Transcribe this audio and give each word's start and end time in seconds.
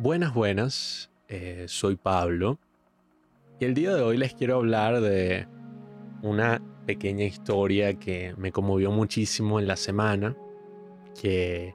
Buenas, 0.00 0.32
buenas, 0.32 1.10
eh, 1.26 1.64
soy 1.66 1.96
Pablo 1.96 2.60
y 3.58 3.64
el 3.64 3.74
día 3.74 3.92
de 3.96 4.00
hoy 4.00 4.16
les 4.16 4.32
quiero 4.32 4.54
hablar 4.54 5.00
de 5.00 5.48
una 6.22 6.62
pequeña 6.86 7.24
historia 7.24 7.98
que 7.98 8.32
me 8.38 8.52
conmovió 8.52 8.92
muchísimo 8.92 9.58
en 9.58 9.66
la 9.66 9.74
semana, 9.74 10.36
que 11.20 11.74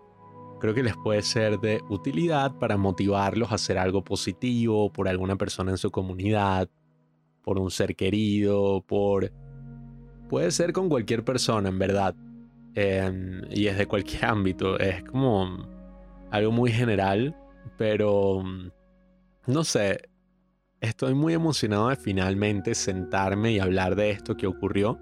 creo 0.61 0.73
que 0.73 0.83
les 0.83 0.95
puede 0.95 1.21
ser 1.21 1.59
de 1.59 1.81
utilidad 1.89 2.57
para 2.59 2.77
motivarlos 2.77 3.51
a 3.51 3.55
hacer 3.55 3.77
algo 3.77 4.05
positivo 4.05 4.89
por 4.89 5.09
alguna 5.09 5.35
persona 5.35 5.71
en 5.71 5.77
su 5.77 5.91
comunidad, 5.91 6.69
por 7.41 7.59
un 7.59 7.71
ser 7.71 7.93
querido, 7.93 8.85
por... 8.87 9.33
Puede 10.29 10.51
ser 10.51 10.71
con 10.71 10.87
cualquier 10.87 11.25
persona, 11.25 11.67
en 11.67 11.77
verdad. 11.77 12.15
Em, 12.73 13.41
y 13.51 13.67
es 13.67 13.77
de 13.77 13.85
cualquier 13.85 14.23
ámbito. 14.23 14.79
Es 14.79 15.03
como 15.03 15.67
algo 16.31 16.51
muy 16.53 16.71
general 16.71 17.35
pero, 17.77 18.41
mm, 18.43 18.71
no 19.47 19.63
sé, 19.63 20.09
estoy 20.81 21.13
muy 21.13 21.33
emocionado 21.33 21.89
de 21.89 21.95
finalmente 21.95 22.75
sentarme 22.75 23.53
y 23.53 23.59
hablar 23.59 23.95
de 23.95 24.11
esto 24.11 24.35
que 24.35 24.47
ocurrió, 24.47 24.99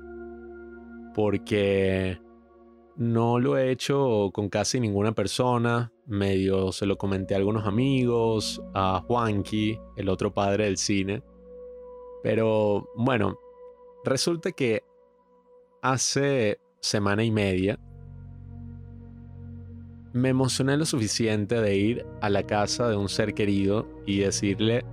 porque 1.14 2.20
no 2.98 3.40
lo 3.40 3.58
he 3.58 3.72
hecho 3.72 4.30
con 4.34 4.50
casi 4.50 4.80
ninguna 4.80 5.14
persona, 5.14 5.92
medio 6.06 6.72
se 6.72 6.86
lo 6.86 6.98
comenté 6.98 7.34
a 7.34 7.38
algunos 7.38 7.66
amigos, 7.66 8.62
a 8.74 9.02
Juanqui, 9.08 9.80
el 9.98 10.10
otro 10.10 10.34
padre 10.34 10.66
del 10.66 10.78
cine, 10.78 11.24
pero 12.22 12.90
bueno, 12.96 13.40
resulta 14.06 14.52
que 14.52 14.84
hace 15.82 16.60
semana 16.80 17.24
y 17.24 17.32
media 17.32 17.80
me 20.14 20.30
emocioné 20.30 20.78
lo 20.78 20.86
suficiente 20.86 21.62
de 21.62 21.76
ir 21.76 22.06
a 22.22 22.30
la 22.30 22.44
casa 22.44 22.88
de 22.90 22.96
un 22.96 23.10
ser 23.10 23.34
querido 23.34 23.88
y 24.06 24.20
decirle, 24.20 24.84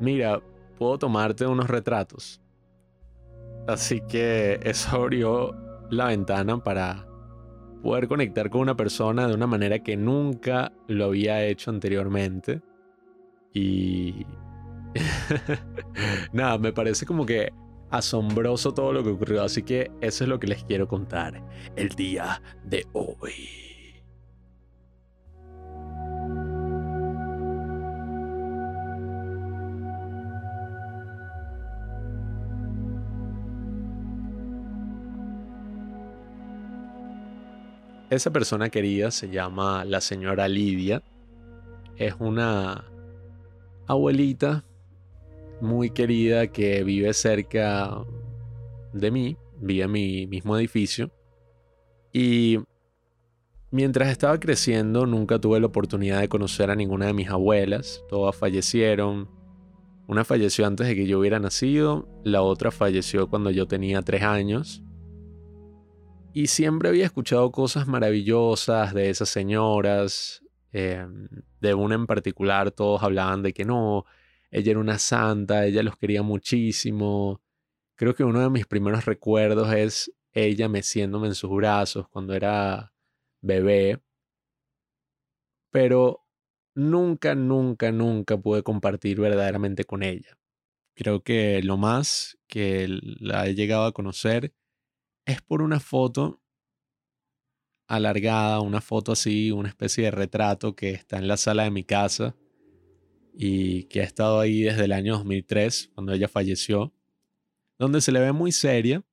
mira, 0.00 0.40
puedo 0.78 0.98
tomarte 0.98 1.46
unos 1.46 1.68
retratos. 1.68 2.40
Así 3.66 4.00
que 4.08 4.58
eso 4.62 4.96
abrió 4.96 5.54
la 5.90 6.06
ventana 6.06 6.62
para 6.62 7.06
poder 7.82 8.08
conectar 8.08 8.50
con 8.50 8.62
una 8.62 8.76
persona 8.76 9.26
de 9.26 9.34
una 9.34 9.46
manera 9.46 9.82
que 9.82 9.96
nunca 9.96 10.72
lo 10.88 11.06
había 11.06 11.44
hecho 11.44 11.70
anteriormente. 11.70 12.60
Y... 13.52 14.26
Nada, 16.32 16.58
me 16.58 16.72
parece 16.72 17.06
como 17.06 17.26
que 17.26 17.52
asombroso 17.90 18.72
todo 18.72 18.92
lo 18.92 19.02
que 19.02 19.10
ocurrió, 19.10 19.42
así 19.42 19.62
que 19.62 19.90
eso 20.00 20.24
es 20.24 20.30
lo 20.30 20.38
que 20.40 20.46
les 20.46 20.64
quiero 20.64 20.88
contar 20.88 21.42
el 21.76 21.90
día 21.90 22.42
de 22.64 22.86
hoy. 22.92 23.67
Esa 38.10 38.30
persona 38.32 38.70
querida 38.70 39.10
se 39.10 39.28
llama 39.28 39.84
la 39.84 40.00
señora 40.00 40.48
Lidia. 40.48 41.02
Es 41.96 42.14
una 42.18 42.86
abuelita 43.86 44.64
muy 45.60 45.90
querida 45.90 46.46
que 46.46 46.84
vive 46.84 47.12
cerca 47.12 48.02
de 48.94 49.10
mí, 49.10 49.36
vive 49.60 49.84
en 49.84 49.92
mi 49.92 50.26
mismo 50.26 50.56
edificio. 50.56 51.10
Y 52.10 52.60
mientras 53.70 54.08
estaba 54.08 54.40
creciendo 54.40 55.04
nunca 55.04 55.38
tuve 55.38 55.60
la 55.60 55.66
oportunidad 55.66 56.20
de 56.20 56.30
conocer 56.30 56.70
a 56.70 56.76
ninguna 56.76 57.06
de 57.06 57.12
mis 57.12 57.28
abuelas. 57.28 58.02
Todas 58.08 58.34
fallecieron. 58.34 59.28
Una 60.06 60.24
falleció 60.24 60.66
antes 60.66 60.86
de 60.86 60.94
que 60.94 61.06
yo 61.06 61.18
hubiera 61.18 61.40
nacido, 61.40 62.08
la 62.24 62.40
otra 62.40 62.70
falleció 62.70 63.28
cuando 63.28 63.50
yo 63.50 63.66
tenía 63.66 64.00
tres 64.00 64.22
años 64.22 64.82
y 66.32 66.46
siempre 66.48 66.88
había 66.88 67.06
escuchado 67.06 67.50
cosas 67.52 67.86
maravillosas 67.86 68.94
de 68.94 69.10
esas 69.10 69.28
señoras. 69.28 70.42
Em, 70.72 71.28
de 71.60 71.74
una 71.74 71.94
en 71.94 72.06
particular, 72.06 72.70
todos 72.70 73.02
hablaban 73.02 73.42
de 73.42 73.52
que 73.52 73.64
no, 73.64 74.04
ella 74.50 74.72
era 74.72 74.80
una 74.80 74.98
santa, 74.98 75.66
ella 75.66 75.82
los 75.82 75.96
quería 75.96 76.22
muchísimo. 76.22 77.40
Creo 77.96 78.14
que 78.14 78.24
uno 78.24 78.40
de 78.40 78.50
mis 78.50 78.66
primeros 78.66 79.04
recuerdos 79.06 79.72
es 79.72 80.12
ella 80.32 80.68
meciéndome 80.68 81.28
en 81.28 81.34
sus 81.34 81.50
brazos 81.50 82.08
cuando 82.08 82.34
era 82.34 82.92
bebé. 83.40 84.00
Pero 85.70 86.24
nunca, 86.74 87.34
nunca, 87.34 87.92
nunca 87.92 88.36
pude 88.38 88.62
compartir 88.62 89.20
verdaderamente 89.20 89.84
con 89.84 90.02
ella. 90.02 90.38
Creo 90.94 91.22
que 91.22 91.62
lo 91.62 91.76
más 91.76 92.38
que 92.48 92.88
la 92.88 93.46
he 93.46 93.54
llegado 93.54 93.84
a 93.86 93.92
conocer 93.92 94.52
es 95.28 95.42
por 95.42 95.60
una 95.60 95.78
foto 95.78 96.40
alargada, 97.86 98.60
una 98.60 98.80
foto 98.80 99.12
así, 99.12 99.52
una 99.52 99.68
especie 99.68 100.04
de 100.04 100.10
retrato 100.10 100.74
que 100.74 100.90
está 100.90 101.18
en 101.18 101.28
la 101.28 101.36
sala 101.36 101.64
de 101.64 101.70
mi 101.70 101.84
casa 101.84 102.34
y 103.34 103.84
que 103.84 104.00
ha 104.00 104.04
estado 104.04 104.40
ahí 104.40 104.62
desde 104.62 104.86
el 104.86 104.92
año 104.92 105.18
2003, 105.18 105.90
cuando 105.94 106.14
ella 106.14 106.28
falleció, 106.28 106.94
donde 107.78 108.00
se 108.00 108.10
le 108.10 108.20
ve 108.20 108.32
muy 108.32 108.52
seria 108.52 109.04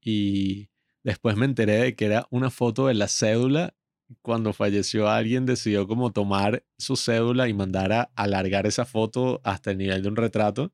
y 0.00 0.70
después 1.02 1.36
me 1.36 1.44
enteré 1.44 1.78
de 1.78 1.96
que 1.96 2.06
era 2.06 2.28
una 2.30 2.50
foto 2.50 2.86
de 2.86 2.94
la 2.94 3.08
cédula. 3.08 3.74
Cuando 4.22 4.52
falleció 4.52 5.08
alguien 5.08 5.44
decidió 5.44 5.88
como 5.88 6.12
tomar 6.12 6.64
su 6.78 6.96
cédula 6.96 7.48
y 7.48 7.52
mandar 7.52 7.92
a 7.92 8.02
alargar 8.14 8.66
esa 8.66 8.84
foto 8.84 9.40
hasta 9.42 9.72
el 9.72 9.78
nivel 9.78 10.02
de 10.02 10.08
un 10.08 10.16
retrato. 10.16 10.72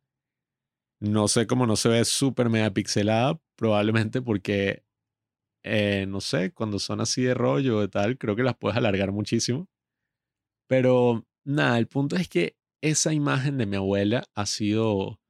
No 1.01 1.27
sé 1.27 1.47
cómo 1.47 1.67
no 1.67 1.75
se 1.77 1.89
ve 1.89 2.05
súper 2.05 2.49
mega 2.51 2.71
pixelada, 2.71 3.41
probablemente 3.57 4.23
porque, 4.23 4.85
eh, 5.63 6.07
no 6.09 6.21
sé, 6.21 6.53
cuando 6.53 6.79
son 6.79 7.01
así 7.01 7.23
de 7.23 7.35
rollo 7.35 7.79
o 7.79 7.91
tal, 7.91 8.19
creo 8.19 8.37
que 8.37 8.43
las 8.43 8.57
puedes 8.57 8.77
alargar 8.77 9.13
muchísimo. 9.13 9.69
Pero 10.69 11.27
nada, 11.45 11.79
el 11.79 11.89
punto 11.89 12.17
es 12.17 12.29
que 12.29 12.57
esa 12.83 13.13
imagen 13.13 13.59
de 13.59 13.67
mi 13.67 13.77
abuela 13.77 14.25
ha 14.35 14.47
sido 14.47 15.21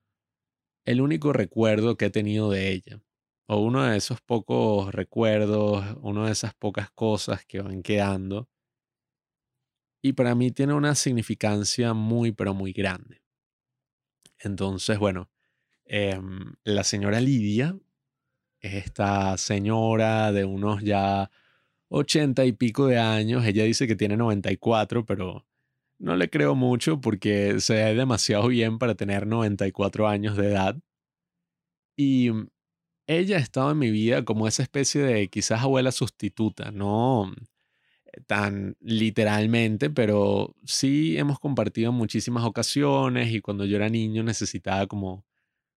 el 0.84 1.01
único 1.01 1.33
recuerdo 1.33 1.97
que 1.97 2.07
he 2.07 2.11
tenido 2.11 2.51
de 2.51 2.73
ella. 2.73 3.03
O 3.47 3.59
uno 3.59 3.83
de 3.84 3.97
esos 3.97 4.21
pocos 4.23 4.93
recuerdos, 4.95 5.97
una 6.01 6.27
de 6.27 6.33
esas 6.33 6.55
pocas 6.55 6.91
cosas 6.91 7.45
que 7.45 7.61
van 7.61 7.83
quedando. 7.83 8.49
Y 10.03 10.13
para 10.15 10.34
mí 10.34 10.51
tiene 10.51 10.75
una 10.75 10.95
significancia 10.95 11.95
muy, 11.95 12.33
pero 12.33 12.55
muy 12.55 12.73
grande. 12.73 13.23
Entonces, 14.39 14.99
bueno, 14.99 15.31
em, 15.84 16.55
la 16.65 16.84
señora 16.84 17.21
Lidia 17.21 17.79
esta 18.65 19.37
señora 19.37 20.33
de 20.33 20.45
unos 20.45 20.83
ya 20.83 21.31
ochenta 21.89 22.45
y 22.45 22.53
pico 22.53 22.87
de 22.87 22.99
años. 22.99 23.45
Ella 23.45 23.65
dice 23.65 23.87
que 23.87 23.97
tiene 23.97 24.17
94, 24.17 25.05
pero 25.07 25.47
no 25.99 26.17
le 26.17 26.31
creo 26.31 26.55
mucho 26.55 27.01
porque 27.01 27.61
se 27.61 27.75
ve 27.75 27.95
demasiado 27.95 28.49
bien 28.49 28.79
para 28.79 28.95
tener 28.95 29.27
94 29.27 30.09
años 30.09 30.37
de 30.37 30.47
edad. 30.49 30.77
Y 31.97 32.31
ella 33.07 33.37
ha 33.37 33.41
estado 33.41 33.71
en 33.73 33.79
mi 33.79 33.91
vida 33.91 34.25
como 34.25 34.49
esa 34.49 34.63
especie 34.63 35.03
de 35.03 35.29
quizás 35.29 35.63
abuela 35.63 35.93
sustituta, 35.93 36.71
no 36.71 37.33
tan 38.27 38.77
literalmente, 38.81 39.91
pero 39.91 40.55
sí 40.65 41.19
hemos 41.19 41.39
compartido 41.41 41.91
en 41.91 41.97
muchísimas 41.97 42.45
ocasiones 42.45 43.33
y 43.33 43.41
cuando 43.41 43.65
yo 43.65 43.77
era 43.77 43.89
niño 43.89 44.22
necesitaba 44.22 44.87
como 44.87 45.25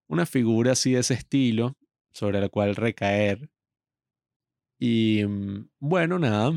una 0.08 0.26
figura 0.26 0.74
así 0.74 0.92
de 0.94 1.00
ese 1.00 1.16
estilo 1.16 1.76
sobre 2.18 2.42
la 2.42 2.50
cual 2.50 2.76
recaer. 2.76 3.50
Y 4.80 5.24
mm, 5.26 5.70
bueno, 5.80 6.20
nada, 6.20 6.52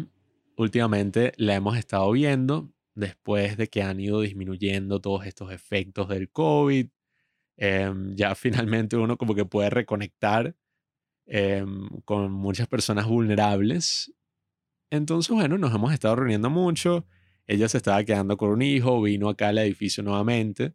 últimamente 0.56 1.32
la 1.36 1.54
hemos 1.54 1.76
estado 1.76 2.10
viendo 2.12 2.72
después 2.94 3.56
de 3.56 3.68
que 3.68 3.82
han 3.82 4.00
ido 4.00 4.22
disminuyendo 4.22 5.00
todos 5.00 5.26
estos 5.26 5.52
efectos 5.52 6.08
del 6.08 6.30
COVID. 6.30 6.88
Em, 7.58 8.16
ya 8.16 8.34
finalmente 8.36 8.96
uno 8.96 9.16
como 9.18 9.34
que 9.34 9.44
puede 9.44 9.70
reconectar 9.70 10.56
em, 11.26 11.88
con 12.04 12.32
muchas 12.32 12.68
personas 12.68 13.06
vulnerables. 13.06 14.12
Entonces, 14.90 15.30
bueno, 15.30 15.58
nos 15.58 15.74
hemos 15.74 15.92
estado 15.92 16.16
reuniendo 16.16 16.50
mucho. 16.50 17.06
Ella 17.46 17.68
se 17.68 17.78
estaba 17.78 18.02
quedando 18.04 18.36
con 18.36 18.50
un 18.50 18.62
hijo, 18.62 19.02
vino 19.02 19.28
acá 19.28 19.48
al 19.48 19.58
edificio 19.58 20.02
nuevamente 20.02 20.74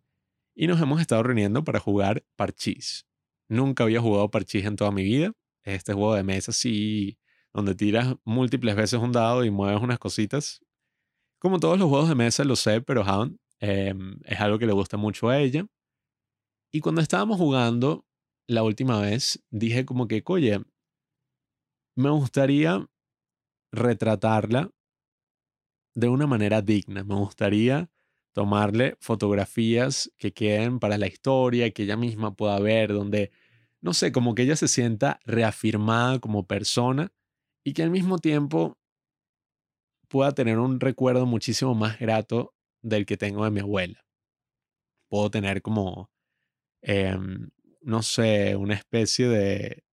y 0.56 0.68
nos 0.68 0.82
hemos 0.82 1.02
estado 1.02 1.24
reuniendo 1.24 1.64
para 1.64 1.80
jugar 1.80 2.24
parchís. 2.36 3.06
Nunca 3.50 3.83
había 3.83 4.01
jugado 4.01 4.30
parchís 4.31 4.65
en 4.65 4.75
toda 4.75 4.92
mi 4.92 5.03
vida. 5.03 5.31
Este 5.63 5.94
juego 5.94 6.15
de 6.15 6.24
mesa 6.24 6.51
así, 6.51 7.18
donde 7.53 7.75
tiras 7.75 8.15
múltiples 8.24 8.75
veces 8.75 9.00
un 9.00 9.12
dado 9.12 9.44
y 9.44 9.51
mueves 9.51 9.81
unas 9.81 10.00
cositas. 10.00 10.62
Como 11.39 11.59
todos 11.59 11.77
los 11.80 11.89
juegos 11.89 12.09
de 12.09 12.15
mesa, 12.15 12.44
lo 12.44 12.56
sé, 12.56 12.81
pero 12.81 13.03
Hound 13.03 13.38
em, 13.59 14.19
es 14.25 14.39
algo 14.39 14.59
que 14.59 14.65
le 14.65 14.74
gusta 14.74 14.97
mucho 14.97 15.30
a 15.30 15.39
ella. 15.39 15.65
Y 16.71 16.81
cuando 16.81 17.01
estábamos 17.01 17.38
jugando 17.38 18.06
la 18.47 18.63
última 18.63 19.00
vez, 19.00 19.44
dije 19.50 19.86
como 19.86 20.07
que, 20.07 20.24
oye, 20.25 20.59
me 21.95 22.09
gustaría 22.09 22.86
retratarla 23.71 24.69
de 25.95 26.09
una 26.09 26.27
manera 26.27 26.62
digna. 26.62 27.03
Me 27.03 27.15
gustaría 27.15 27.89
tomarle 28.36 28.98
fotografías 29.00 30.12
que 30.18 30.34
queden 30.34 30.80
para 30.80 30.98
la 30.98 31.08
historia, 31.08 31.72
que 31.72 31.84
ella 31.84 31.96
misma 31.96 32.36
pueda 32.36 32.60
ver, 32.60 32.92
donde, 32.92 33.32
no 33.80 33.94
sé, 33.94 34.12
como 34.12 34.36
que 34.36 34.44
ella 34.44 34.58
se 34.58 34.68
sienta 34.68 35.22
reafirmada 35.24 36.20
como 36.20 36.46
persona 36.46 37.14
y 37.64 37.72
que 37.72 37.82
al 37.82 37.92
mismo 37.92 38.18
tiempo 38.18 38.78
pueda 40.10 40.34
tener 40.34 40.60
un 40.60 40.82
recuerdo 40.82 41.26
muchísimo 41.26 41.76
más 41.76 41.98
grato 41.98 42.54
del 42.82 43.06
que 43.06 43.16
tengo 43.16 43.46
de 43.46 43.52
mi 43.52 43.62
abuela. 43.62 44.06
Puedo 45.08 45.32
tener 45.32 45.62
como, 45.62 46.12
em, 46.82 47.50
no 47.80 48.04
sé, 48.04 48.58
una 48.58 48.74
especie 48.74 49.30
de, 49.30 49.86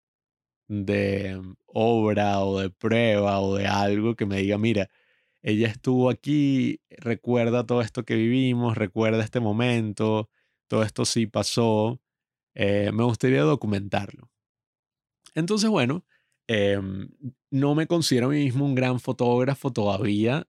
de 0.67 1.39
obra 1.67 2.39
o 2.43 2.59
de 2.59 2.71
prueba 2.71 3.39
o 3.41 3.55
de 3.55 3.67
algo 3.67 4.15
que 4.15 4.25
me 4.25 4.37
diga, 4.37 4.57
mira, 4.57 4.89
ella 5.43 5.67
estuvo 5.67 6.09
aquí, 6.09 6.81
recuerda 6.89 7.65
todo 7.65 7.81
esto 7.81 8.03
que 8.05 8.15
vivimos, 8.15 8.77
recuerda 8.77 9.23
este 9.23 9.39
momento, 9.39 10.29
todo 10.67 10.83
esto 10.83 11.05
sí 11.05 11.27
pasó, 11.27 11.99
eh, 12.55 12.91
me 12.93 13.03
gustaría 13.03 13.41
documentarlo. 13.43 14.29
Entonces, 15.35 15.69
bueno, 15.69 16.05
em, 16.47 17.09
no 17.51 17.75
me 17.75 17.87
considero 17.87 18.27
a 18.27 18.29
mí 18.29 18.37
mismo 18.43 18.65
un 18.65 18.75
gran 18.75 18.99
fotógrafo 18.99 19.71
todavía. 19.71 20.47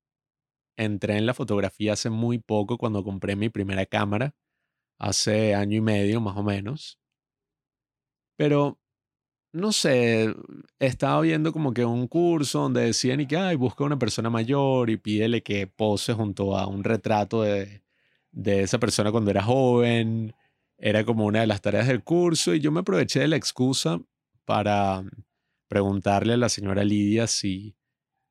Entré 0.77 1.19
en 1.19 1.27
la 1.27 1.35
fotografía 1.35 1.95
hace 1.95 2.11
muy 2.11 2.39
poco 2.39 2.79
cuando 2.79 3.05
compré 3.05 3.37
mi 3.37 3.51
primera 3.51 3.87
cámara, 3.87 4.35
hace 4.99 5.55
año 5.55 5.79
y 5.79 5.81
medio 5.83 6.21
más 6.21 6.37
o 6.37 6.43
menos. 6.45 6.99
Pero 8.37 8.79
no 9.53 9.73
sé, 9.73 10.35
estaba 10.79 11.21
viendo 11.21 11.53
como 11.53 11.75
que 11.75 11.85
un 11.85 12.09
curso 12.09 12.61
donde 12.61 12.87
decían 12.87 13.21
y 13.21 13.27
que, 13.27 13.37
ay, 13.37 13.57
busca 13.57 13.85
una 13.85 13.99
persona 13.99 14.31
mayor 14.31 14.89
y 14.91 14.97
pídele 14.97 15.43
que 15.43 15.67
pose 15.67 16.15
junto 16.15 16.57
a 16.57 16.67
un 16.67 16.85
retrato 16.85 17.43
de, 17.43 17.83
de 18.31 18.63
esa 18.63 18.79
persona 18.79 19.13
cuando 19.13 19.31
era 19.31 19.43
joven. 19.43 20.35
Era 20.79 21.05
como 21.05 21.27
una 21.27 21.41
de 21.41 21.47
las 21.47 21.61
tareas 21.61 21.87
del 21.87 22.03
curso 22.03 22.55
y 22.55 22.61
yo 22.61 22.73
me 22.73 22.81
aproveché 22.81 23.21
de 23.21 23.29
la 23.29 23.37
excusa 23.37 24.01
para 24.45 25.05
preguntarle 25.69 26.33
a 26.33 26.39
la 26.39 26.49
señora 26.49 26.83
Lidia 26.83 27.27
si 27.27 27.77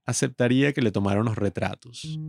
aceptaría 0.06 0.74
que 0.74 0.82
le 0.82 0.92
tomara 0.92 1.22
unos 1.22 1.38
retratos. 1.38 2.20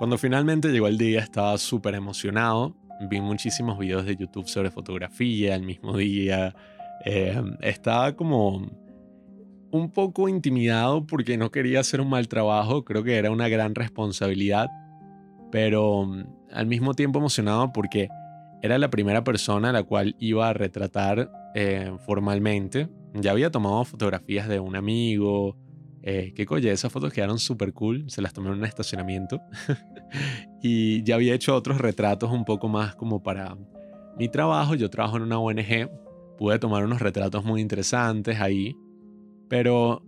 Cuando 0.00 0.16
finalmente 0.16 0.68
llegó 0.68 0.86
el 0.86 0.96
día 0.96 1.20
estaba 1.20 1.58
súper 1.58 1.94
emocionado. 1.94 2.74
Vi 3.10 3.20
muchísimos 3.20 3.78
videos 3.78 4.06
de 4.06 4.16
YouTube 4.16 4.48
sobre 4.48 4.70
fotografía 4.70 5.54
el 5.54 5.62
mismo 5.62 5.94
día. 5.94 6.54
Em, 7.04 7.58
estaba 7.60 8.16
como 8.16 8.66
un 9.70 9.90
poco 9.90 10.30
intimidado 10.30 11.06
porque 11.06 11.36
no 11.36 11.50
quería 11.50 11.80
hacer 11.80 12.00
un 12.00 12.08
mal 12.08 12.28
trabajo. 12.28 12.82
Creo 12.82 13.04
que 13.04 13.18
era 13.18 13.30
una 13.30 13.48
gran 13.48 13.74
responsabilidad. 13.74 14.68
Pero 15.52 16.06
mm, 16.06 16.24
al 16.50 16.64
mismo 16.64 16.94
tiempo 16.94 17.18
emocionado 17.18 17.70
porque 17.70 18.08
era 18.62 18.78
la 18.78 18.88
primera 18.88 19.22
persona 19.22 19.68
a 19.68 19.72
la 19.72 19.82
cual 19.82 20.16
iba 20.18 20.48
a 20.48 20.54
retratar 20.54 21.30
eh, 21.54 21.92
formalmente. 22.06 22.88
Ya 23.12 23.32
había 23.32 23.50
tomado 23.50 23.84
fotografías 23.84 24.48
de 24.48 24.60
un 24.60 24.76
amigo, 24.76 25.58
eh, 26.02 26.32
qué 26.34 26.46
coño, 26.46 26.70
esas 26.70 26.90
fotos 26.90 27.12
quedaron 27.12 27.38
súper 27.38 27.72
cool, 27.74 28.08
se 28.08 28.22
las 28.22 28.32
tomé 28.32 28.48
en 28.48 28.54
un 28.54 28.64
estacionamiento. 28.64 29.40
y 30.62 31.02
ya 31.02 31.16
había 31.16 31.34
hecho 31.34 31.54
otros 31.54 31.78
retratos 31.78 32.30
un 32.30 32.44
poco 32.44 32.68
más 32.68 32.94
como 32.94 33.22
para 33.22 33.56
mi 34.16 34.28
trabajo. 34.28 34.74
Yo 34.74 34.88
trabajo 34.88 35.18
en 35.18 35.24
una 35.24 35.38
ONG, 35.38 35.90
pude 36.38 36.58
tomar 36.58 36.84
unos 36.84 37.00
retratos 37.00 37.44
muy 37.44 37.60
interesantes 37.60 38.40
ahí. 38.40 38.74
Pero 39.48 40.02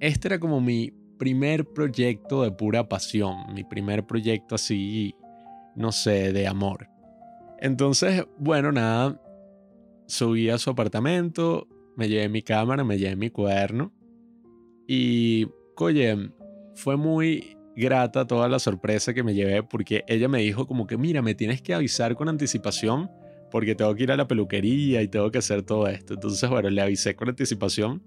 este 0.00 0.28
era 0.28 0.40
como 0.40 0.60
mi 0.60 0.92
primer 1.18 1.66
proyecto 1.66 2.42
de 2.42 2.50
pura 2.50 2.88
pasión, 2.88 3.52
mi 3.54 3.64
primer 3.64 4.06
proyecto 4.06 4.54
así, 4.54 5.14
no 5.76 5.92
sé, 5.92 6.32
de 6.32 6.46
amor. 6.46 6.88
Entonces, 7.60 8.24
bueno, 8.38 8.72
nada, 8.72 9.20
subí 10.06 10.48
a 10.48 10.58
su 10.58 10.70
apartamento, 10.70 11.68
me 11.96 12.08
llevé 12.08 12.28
mi 12.28 12.42
cámara, 12.42 12.82
me 12.82 12.98
llevé 12.98 13.14
mi 13.14 13.30
cuaderno 13.30 13.92
y, 14.86 15.46
oye, 15.76 16.30
fue 16.74 16.96
muy 16.96 17.56
grata 17.74 18.26
toda 18.26 18.48
la 18.48 18.58
sorpresa 18.58 19.14
que 19.14 19.22
me 19.22 19.34
llevé 19.34 19.62
porque 19.62 20.04
ella 20.06 20.28
me 20.28 20.40
dijo 20.40 20.66
como 20.66 20.86
que, 20.86 20.96
mira, 20.96 21.22
me 21.22 21.34
tienes 21.34 21.62
que 21.62 21.74
avisar 21.74 22.14
con 22.14 22.28
anticipación 22.28 23.10
porque 23.50 23.74
tengo 23.74 23.94
que 23.94 24.04
ir 24.04 24.12
a 24.12 24.16
la 24.16 24.28
peluquería 24.28 25.02
y 25.02 25.08
tengo 25.08 25.30
que 25.30 25.38
hacer 25.38 25.62
todo 25.62 25.86
esto. 25.86 26.14
Entonces, 26.14 26.48
bueno, 26.48 26.70
le 26.70 26.80
avisé 26.80 27.14
con 27.14 27.28
anticipación 27.28 28.02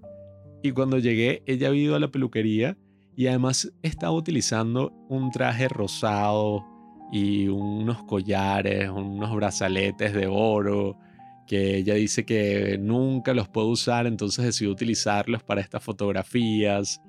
y 0.62 0.72
cuando 0.72 0.98
llegué, 0.98 1.42
ella 1.46 1.68
había 1.68 1.82
ido 1.82 1.96
a 1.96 2.00
la 2.00 2.08
peluquería 2.08 2.76
y 3.16 3.28
además 3.28 3.72
estaba 3.82 4.12
utilizando 4.12 4.92
un 5.08 5.30
traje 5.30 5.68
rosado 5.68 6.64
y 7.12 7.48
unos 7.48 8.02
collares, 8.04 8.90
unos 8.90 9.34
brazaletes 9.34 10.12
de 10.12 10.26
oro 10.26 10.98
que 11.46 11.76
ella 11.76 11.94
dice 11.94 12.24
que 12.24 12.78
nunca 12.78 13.34
los 13.34 13.48
puede 13.48 13.68
usar, 13.68 14.06
entonces 14.06 14.44
decidió 14.44 14.72
utilizarlos 14.72 15.42
para 15.42 15.60
estas 15.60 15.82
fotografías. 15.82 17.00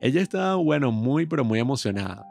Ella 0.00 0.20
estaba, 0.20 0.56
bueno, 0.56 0.92
muy, 0.92 1.26
pero 1.26 1.44
muy 1.44 1.58
emocionada. 1.58 2.24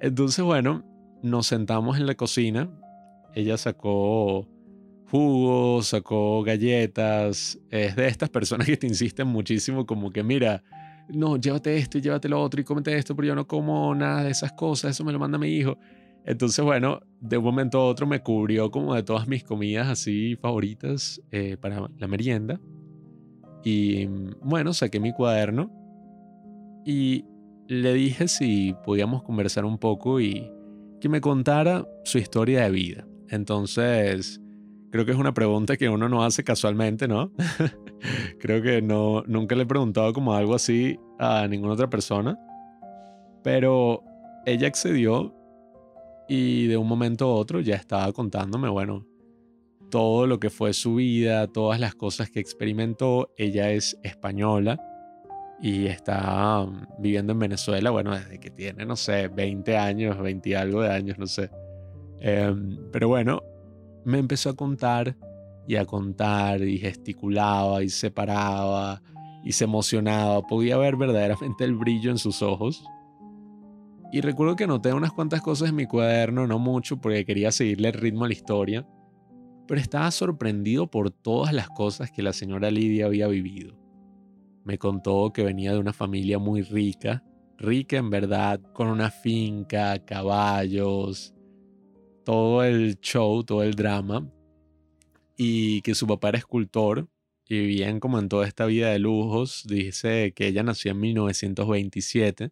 Entonces, 0.00 0.44
bueno, 0.44 0.84
nos 1.22 1.46
sentamos 1.46 1.98
en 1.98 2.06
la 2.06 2.14
cocina. 2.14 2.68
Ella 3.34 3.56
sacó 3.56 4.48
jugos, 5.10 5.88
sacó 5.88 6.42
galletas. 6.42 7.58
Es 7.70 7.96
de 7.96 8.08
estas 8.08 8.30
personas 8.30 8.66
que 8.66 8.76
te 8.76 8.86
insisten 8.86 9.28
muchísimo, 9.28 9.86
como 9.86 10.10
que, 10.10 10.22
mira, 10.22 10.62
no, 11.08 11.36
llévate 11.36 11.76
esto 11.76 11.98
y 11.98 12.00
llévate 12.00 12.28
lo 12.28 12.40
otro 12.40 12.60
y 12.60 12.64
cómete 12.64 12.96
esto, 12.96 13.14
pero 13.14 13.28
yo 13.28 13.34
no 13.34 13.46
como 13.46 13.94
nada 13.94 14.24
de 14.24 14.30
esas 14.30 14.52
cosas, 14.52 14.92
eso 14.92 15.04
me 15.04 15.12
lo 15.12 15.18
manda 15.18 15.38
mi 15.38 15.48
hijo. 15.48 15.78
Entonces, 16.24 16.64
bueno, 16.64 17.00
de 17.22 17.38
un 17.38 17.44
momento 17.44 17.78
a 17.78 17.86
otro 17.86 18.04
me 18.06 18.20
cubrió 18.20 18.70
como 18.70 18.94
de 18.94 19.04
todas 19.04 19.28
mis 19.28 19.44
comidas 19.44 19.88
así 19.88 20.36
favoritas 20.36 21.22
eh, 21.30 21.56
para 21.58 21.88
la 21.96 22.08
merienda. 22.08 22.60
Y 23.64 24.06
bueno, 24.42 24.74
saqué 24.74 24.98
mi 24.98 25.12
cuaderno 25.12 25.70
y 26.84 27.24
le 27.68 27.94
dije 27.94 28.26
si 28.26 28.74
podíamos 28.84 29.22
conversar 29.22 29.64
un 29.64 29.78
poco 29.78 30.20
y 30.20 30.50
que 31.00 31.08
me 31.08 31.20
contara 31.20 31.86
su 32.04 32.18
historia 32.18 32.62
de 32.64 32.70
vida. 32.72 33.06
Entonces, 33.28 34.40
creo 34.90 35.04
que 35.04 35.12
es 35.12 35.16
una 35.16 35.32
pregunta 35.32 35.76
que 35.76 35.88
uno 35.88 36.08
no 36.08 36.24
hace 36.24 36.42
casualmente, 36.42 37.06
¿no? 37.06 37.32
creo 38.40 38.62
que 38.62 38.82
no, 38.82 39.22
nunca 39.28 39.54
le 39.54 39.62
he 39.62 39.66
preguntado 39.66 40.12
como 40.12 40.34
algo 40.34 40.56
así 40.56 40.98
a 41.20 41.46
ninguna 41.46 41.74
otra 41.74 41.88
persona. 41.88 42.36
Pero 43.44 44.02
ella 44.44 44.66
accedió 44.66 45.32
y 46.28 46.66
de 46.66 46.76
un 46.76 46.86
momento 46.86 47.26
a 47.26 47.34
otro 47.34 47.60
ya 47.60 47.76
estaba 47.76 48.12
contándome, 48.12 48.68
bueno, 48.68 49.06
todo 49.90 50.26
lo 50.26 50.40
que 50.40 50.48
fue 50.48 50.72
su 50.72 50.94
vida, 50.94 51.46
todas 51.48 51.78
las 51.78 51.94
cosas 51.94 52.30
que 52.30 52.40
experimentó. 52.40 53.30
Ella 53.36 53.70
es 53.70 53.98
española 54.02 54.80
y 55.60 55.86
está 55.86 56.64
mm, 56.64 57.02
viviendo 57.02 57.34
en 57.34 57.38
Venezuela, 57.38 57.90
bueno, 57.90 58.14
desde 58.14 58.40
que 58.40 58.50
tiene, 58.50 58.86
no 58.86 58.96
sé, 58.96 59.28
20 59.28 59.76
años, 59.76 60.18
20 60.18 60.48
y 60.48 60.54
algo 60.54 60.80
de 60.80 60.90
años, 60.90 61.18
no 61.18 61.26
sé. 61.26 61.50
Em, 62.20 62.78
pero 62.90 63.08
bueno, 63.08 63.42
me 64.04 64.18
empezó 64.18 64.50
a 64.50 64.56
contar 64.56 65.14
y 65.68 65.76
a 65.76 65.84
contar 65.84 66.62
y 66.62 66.78
gesticulaba 66.78 67.82
y 67.82 67.90
se 67.90 68.10
paraba 68.10 69.02
y 69.44 69.52
se 69.52 69.64
emocionaba. 69.64 70.40
Podía 70.42 70.78
ver 70.78 70.96
verdaderamente 70.96 71.64
el 71.64 71.74
brillo 71.74 72.10
en 72.10 72.18
sus 72.18 72.42
ojos 72.42 72.82
y 74.12 74.20
recuerdo 74.20 74.56
que 74.56 74.64
anoté 74.64 74.92
unas 74.92 75.10
cuantas 75.10 75.40
cosas 75.40 75.70
en 75.70 75.76
mi 75.76 75.86
cuaderno, 75.86 76.46
no 76.46 76.58
mucho 76.58 77.00
porque 77.00 77.24
quería 77.24 77.50
seguirle 77.50 77.88
el 77.88 77.94
ritmo 77.94 78.26
a 78.26 78.28
la 78.28 78.34
historia, 78.34 78.86
pero 79.66 79.80
estaba 79.80 80.10
sorprendido 80.10 80.90
por 80.90 81.10
todas 81.10 81.54
las 81.54 81.70
cosas 81.70 82.10
que 82.10 82.22
la 82.22 82.34
señora 82.34 82.70
Lidia 82.70 83.06
había 83.06 83.26
vivido. 83.26 83.74
Me 84.64 84.76
contó 84.76 85.32
que 85.32 85.42
venía 85.42 85.72
de 85.72 85.78
una 85.78 85.94
familia 85.94 86.38
muy 86.38 86.60
rica, 86.60 87.24
rica 87.56 87.96
en 87.96 88.10
verdad, 88.10 88.60
con 88.74 88.88
una 88.88 89.10
finca, 89.10 89.98
caballos, 90.04 91.34
todo 92.22 92.64
el 92.64 93.00
show, 93.00 93.42
todo 93.44 93.62
el 93.62 93.74
drama, 93.74 94.30
y 95.38 95.80
que 95.80 95.94
su 95.94 96.06
papá 96.06 96.28
era 96.28 96.38
escultor 96.38 97.08
y 97.48 97.58
vivían 97.60 97.98
como 97.98 98.18
en 98.18 98.28
toda 98.28 98.46
esta 98.46 98.66
vida 98.66 98.90
de 98.90 98.98
lujos. 98.98 99.64
Dice 99.66 100.34
que 100.36 100.48
ella 100.48 100.62
nació 100.62 100.90
en 100.90 101.00
1927 101.00 102.50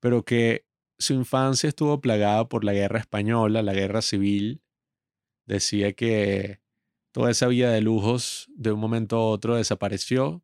pero 0.00 0.24
que 0.24 0.66
su 0.98 1.14
infancia 1.14 1.68
estuvo 1.68 2.00
plagada 2.00 2.48
por 2.48 2.64
la 2.64 2.72
guerra 2.72 2.98
española, 2.98 3.62
la 3.62 3.72
guerra 3.72 4.02
civil. 4.02 4.62
Decía 5.46 5.92
que 5.92 6.60
toda 7.12 7.30
esa 7.30 7.46
vida 7.48 7.72
de 7.72 7.80
lujos 7.80 8.48
de 8.54 8.72
un 8.72 8.80
momento 8.80 9.16
a 9.16 9.26
otro 9.30 9.56
desapareció, 9.56 10.42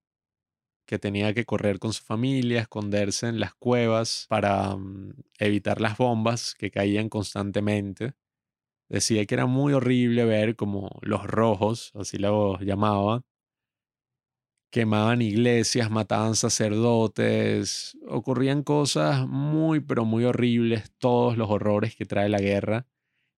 que 0.87 0.99
tenía 0.99 1.35
que 1.35 1.45
correr 1.45 1.79
con 1.79 1.93
su 1.93 2.03
familia, 2.05 2.61
esconderse 2.63 3.29
en 3.29 3.41
las 3.41 3.55
cuevas 3.55 4.27
para 4.29 4.77
mm, 4.77 5.15
evitar 5.39 5.81
las 5.81 5.97
bombas 5.99 6.55
que 6.55 6.71
caían 6.71 7.09
constantemente. 7.09 8.15
Decía 8.89 9.25
que 9.27 9.35
era 9.35 9.47
muy 9.47 9.73
horrible 9.73 10.25
ver 10.25 10.57
como 10.57 10.91
los 11.03 11.27
rojos, 11.27 11.93
así 11.95 12.19
los 12.19 12.61
llamaba, 12.61 13.25
quemaban 14.75 15.23
iglesias, 15.23 15.89
mataban 15.89 16.35
sacerdotes, 16.35 17.97
ocurrían 18.09 18.65
cosas 18.65 19.25
muy, 19.29 19.79
pero 19.79 20.05
muy 20.05 20.25
horribles, 20.25 20.93
todos 20.99 21.39
los 21.39 21.49
horrores 21.49 21.95
que 21.95 22.07
trae 22.07 22.29
la 22.29 22.41
guerra. 22.41 22.89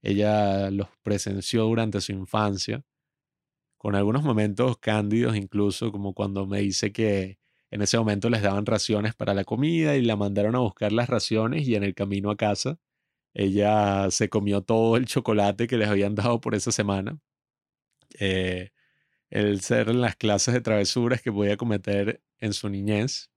Ella 0.01 0.71
los 0.71 0.89
presenció 1.03 1.65
durante 1.65 2.01
su 2.01 2.13
infancia, 2.13 2.85
con 3.77 3.95
algunos 3.97 4.23
momentos 4.25 4.79
cándidos 4.79 5.37
incluso, 5.37 5.93
como 5.93 6.15
cuando 6.15 6.47
me 6.47 6.61
dice 6.61 6.91
que 6.91 7.39
en 7.71 7.83
ese 7.83 7.99
momento 7.99 8.31
les 8.31 8.41
daban 8.41 8.65
raciones 8.65 9.15
para 9.15 9.35
la 9.35 9.45
comida 9.45 9.95
y 9.97 10.03
la 10.03 10.17
mandaron 10.17 10.57
a 10.57 10.61
buscar 10.61 10.93
las 10.93 11.11
raciones 11.11 11.69
y 11.69 11.75
en 11.75 11.85
el 11.85 11.95
camino 11.95 12.31
a 12.31 12.37
casa 12.37 12.79
ella 13.35 14.11
se 14.11 14.31
comió 14.31 14.63
todo 14.63 14.97
el 14.97 15.05
chocolate 15.05 15.67
que 15.67 15.77
les 15.77 15.89
habían 15.91 16.15
dado 16.15 16.41
por 16.41 16.55
esa 16.55 16.73
semana. 16.73 17.19
Eh, 18.19 18.71
el 19.31 19.61
ser 19.61 19.89
en 19.89 20.01
las 20.01 20.17
clases 20.17 20.55
de 20.55 20.61
travesuras 20.61 21.23
que 21.23 21.33
podía 21.33 21.57
cometer 21.57 22.23
en 22.39 22.53
su 22.53 22.69
niñez. 22.69 23.31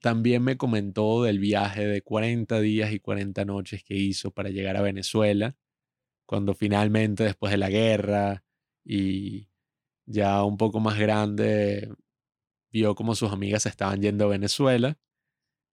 También 0.00 0.42
me 0.42 0.56
comentó 0.56 1.22
del 1.22 1.38
viaje 1.38 1.86
de 1.86 2.02
40 2.02 2.60
días 2.60 2.92
y 2.92 2.98
40 3.00 3.44
noches 3.44 3.84
que 3.84 3.94
hizo 3.94 4.32
para 4.32 4.50
llegar 4.50 4.76
a 4.76 4.82
Venezuela, 4.82 5.56
cuando 6.26 6.54
finalmente 6.54 7.24
después 7.24 7.52
de 7.52 7.58
la 7.58 7.70
guerra 7.70 8.44
y 8.84 9.48
ya 10.06 10.44
un 10.44 10.56
poco 10.56 10.80
más 10.80 10.98
grande 10.98 11.88
vio 12.72 12.94
como 12.94 13.14
sus 13.14 13.32
amigas 13.32 13.66
estaban 13.66 14.02
yendo 14.02 14.24
a 14.26 14.28
Venezuela, 14.28 14.98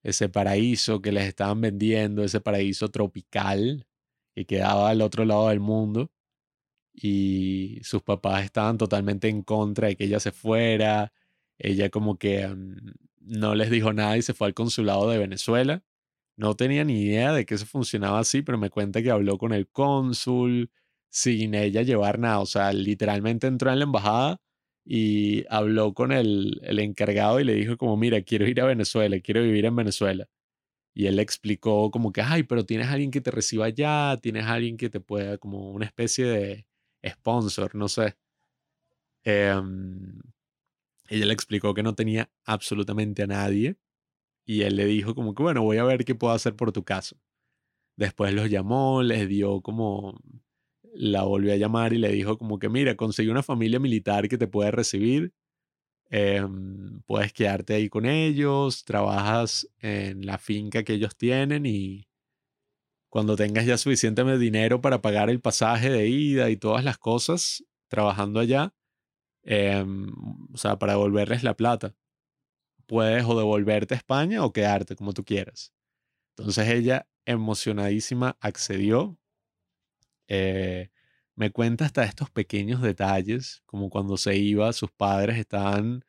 ese 0.03 0.29
paraíso 0.29 1.01
que 1.01 1.11
les 1.11 1.27
estaban 1.27 1.61
vendiendo, 1.61 2.23
ese 2.23 2.41
paraíso 2.41 2.89
tropical 2.89 3.87
que 4.35 4.45
quedaba 4.45 4.89
al 4.89 5.01
otro 5.01 5.25
lado 5.25 5.49
del 5.49 5.59
mundo 5.59 6.11
y 7.01 7.79
sus 7.83 8.01
papás 8.03 8.43
estaban 8.43 8.77
totalmente 8.77 9.29
en 9.29 9.41
contra 9.43 9.87
de 9.87 9.95
que 9.95 10.05
ella 10.05 10.19
se 10.19 10.31
fuera. 10.31 11.13
Ella 11.57 11.89
como 11.89 12.17
que 12.17 12.47
mm, 12.47 12.77
no 13.21 13.55
les 13.55 13.69
dijo 13.69 13.93
nada 13.93 14.17
y 14.17 14.21
se 14.21 14.33
fue 14.33 14.47
al 14.47 14.53
consulado 14.53 15.09
de 15.09 15.17
Venezuela. 15.17 15.83
No 16.37 16.55
tenía 16.55 16.83
ni 16.85 17.01
idea 17.03 17.33
de 17.33 17.45
que 17.45 17.55
eso 17.55 17.65
funcionaba 17.65 18.19
así, 18.19 18.41
pero 18.41 18.57
me 18.57 18.69
cuenta 18.69 19.01
que 19.03 19.11
habló 19.11 19.37
con 19.37 19.53
el 19.53 19.67
cónsul 19.69 20.71
sin 21.09 21.55
ella 21.55 21.83
llevar 21.83 22.19
nada. 22.19 22.39
O 22.39 22.45
sea, 22.45 22.73
literalmente 22.73 23.47
entró 23.47 23.71
en 23.71 23.79
la 23.79 23.85
embajada 23.85 24.41
y 24.85 25.45
habló 25.49 25.93
con 25.93 26.11
el, 26.11 26.59
el 26.63 26.79
encargado 26.79 27.39
y 27.39 27.43
le 27.45 27.53
dijo 27.55 27.77
como, 27.77 27.97
mira, 27.97 28.21
quiero 28.23 28.47
ir 28.47 28.61
a 28.61 28.65
Venezuela, 28.65 29.19
quiero 29.21 29.43
vivir 29.43 29.65
en 29.65 29.75
Venezuela. 29.75 30.27
Y 30.93 31.07
él 31.07 31.17
le 31.17 31.21
explicó 31.23 31.91
como 31.91 32.11
que, 32.11 32.21
ay, 32.21 32.43
pero 32.43 32.65
tienes 32.65 32.87
alguien 32.89 33.11
que 33.11 33.21
te 33.21 33.31
reciba 33.31 33.65
allá, 33.67 34.17
tienes 34.21 34.45
alguien 34.45 34.77
que 34.77 34.89
te 34.89 34.99
pueda, 34.99 35.37
como 35.37 35.71
una 35.71 35.85
especie 35.85 36.25
de 36.25 36.65
sponsor, 37.05 37.75
no 37.75 37.87
sé. 37.89 38.15
Em, 39.23 40.19
ella 41.09 41.25
le 41.25 41.33
explicó 41.33 41.73
que 41.73 41.83
no 41.83 41.95
tenía 41.95 42.31
absolutamente 42.45 43.23
a 43.23 43.27
nadie 43.27 43.77
y 44.45 44.63
él 44.63 44.77
le 44.77 44.85
dijo 44.85 45.15
como 45.15 45.35
que, 45.35 45.43
bueno, 45.43 45.63
voy 45.63 45.77
a 45.77 45.85
ver 45.85 46.05
qué 46.05 46.15
puedo 46.15 46.33
hacer 46.33 46.55
por 46.55 46.71
tu 46.73 46.83
caso. 46.85 47.17
Después 47.97 48.33
los 48.33 48.49
llamó, 48.51 49.03
les 49.03 49.29
dio 49.29 49.61
como, 49.61 50.19
la 50.93 51.23
volvió 51.23 51.53
a 51.53 51.57
llamar 51.57 51.93
y 51.93 51.99
le 51.99 52.11
dijo 52.11 52.37
como 52.39 52.59
que, 52.59 52.69
mira, 52.69 52.95
conseguí 52.97 53.29
una 53.29 53.43
familia 53.43 53.79
militar 53.79 54.29
que 54.29 54.37
te 54.39 54.47
puede 54.47 54.71
recibir, 54.71 55.33
em, 56.11 57.01
puedes 57.07 57.33
quedarte 57.33 57.75
ahí 57.75 57.89
con 57.89 58.07
ellos, 58.07 58.85
trabajas 58.85 59.69
en 59.81 60.25
la 60.27 60.39
finca 60.39 60.83
que 60.85 60.95
ellos 60.95 61.17
tienen 61.17 61.65
y 61.67 62.08
cuando 63.09 63.35
tengas 63.35 63.65
ya 63.65 63.77
suficiente 63.77 64.23
dinero 64.37 64.81
para 64.81 65.01
pagar 65.01 65.29
el 65.29 65.41
pasaje 65.41 65.89
de 65.89 66.07
ida 66.07 66.49
y 66.49 66.57
todas 66.57 66.83
las 66.83 66.97
cosas, 66.97 67.63
trabajando 67.87 68.39
allá, 68.39 68.73
em, 69.43 70.09
o 70.53 70.57
sea, 70.57 70.77
para 70.79 70.93
devolverles 70.93 71.43
la 71.43 71.55
plata. 71.55 71.95
Puedes 72.87 73.25
o 73.25 73.37
devolverte 73.37 73.95
a 73.95 73.97
España 73.97 74.43
o 74.45 74.53
quedarte 74.53 74.95
como 74.95 75.13
tú 75.13 75.23
quieras. 75.25 75.73
Entonces 76.37 76.69
ella, 76.69 77.07
emocionadísima, 77.25 78.37
accedió. 78.41 79.19
Eh, 80.27 80.89
me 81.35 81.51
cuenta 81.51 81.85
hasta 81.85 82.03
estos 82.03 82.29
pequeños 82.31 82.81
detalles, 82.81 83.63
como 83.65 83.89
cuando 83.89 84.17
se 84.17 84.37
iba, 84.37 84.71
sus 84.73 84.91
padres 84.91 85.37
estaban 85.37 86.03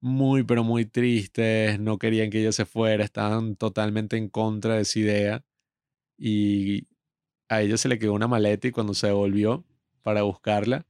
muy, 0.00 0.44
pero 0.44 0.64
muy 0.64 0.86
tristes, 0.86 1.80
no 1.80 1.98
querían 1.98 2.30
que 2.30 2.40
ella 2.40 2.52
se 2.52 2.66
fuera, 2.66 3.04
estaban 3.04 3.56
totalmente 3.56 4.16
en 4.18 4.28
contra 4.28 4.76
de 4.76 4.82
esa 4.82 4.98
idea 5.00 5.44
y 6.16 6.86
a 7.48 7.62
ella 7.62 7.76
se 7.76 7.88
le 7.88 7.98
quedó 7.98 8.14
una 8.14 8.28
maleta 8.28 8.68
y 8.68 8.72
cuando 8.72 8.94
se 8.94 9.08
devolvió 9.08 9.64
para 10.02 10.22
buscarla, 10.22 10.86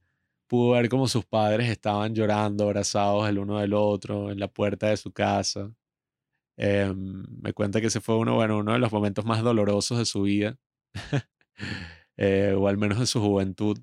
pudo 0.47 0.71
ver 0.71 0.89
como 0.89 1.07
sus 1.07 1.25
padres 1.25 1.69
estaban 1.69 2.15
llorando, 2.15 2.65
abrazados 2.65 3.27
el 3.29 3.39
uno 3.39 3.59
del 3.59 3.73
otro 3.73 4.31
en 4.31 4.39
la 4.39 4.47
puerta 4.47 4.89
de 4.89 4.97
su 4.97 5.11
casa. 5.11 5.71
Em, 6.57 7.25
me 7.41 7.53
cuenta 7.53 7.81
que 7.81 7.87
ese 7.87 8.01
fue 8.01 8.17
uno, 8.17 8.35
bueno, 8.35 8.57
uno 8.59 8.73
de 8.73 8.79
los 8.79 8.91
momentos 8.91 9.25
más 9.25 9.43
dolorosos 9.43 9.97
de 9.97 10.05
su 10.05 10.23
vida, 10.23 10.57
eh, 12.17 12.53
o 12.57 12.67
al 12.67 12.77
menos 12.77 12.99
de 12.99 13.07
su 13.07 13.21
juventud. 13.21 13.79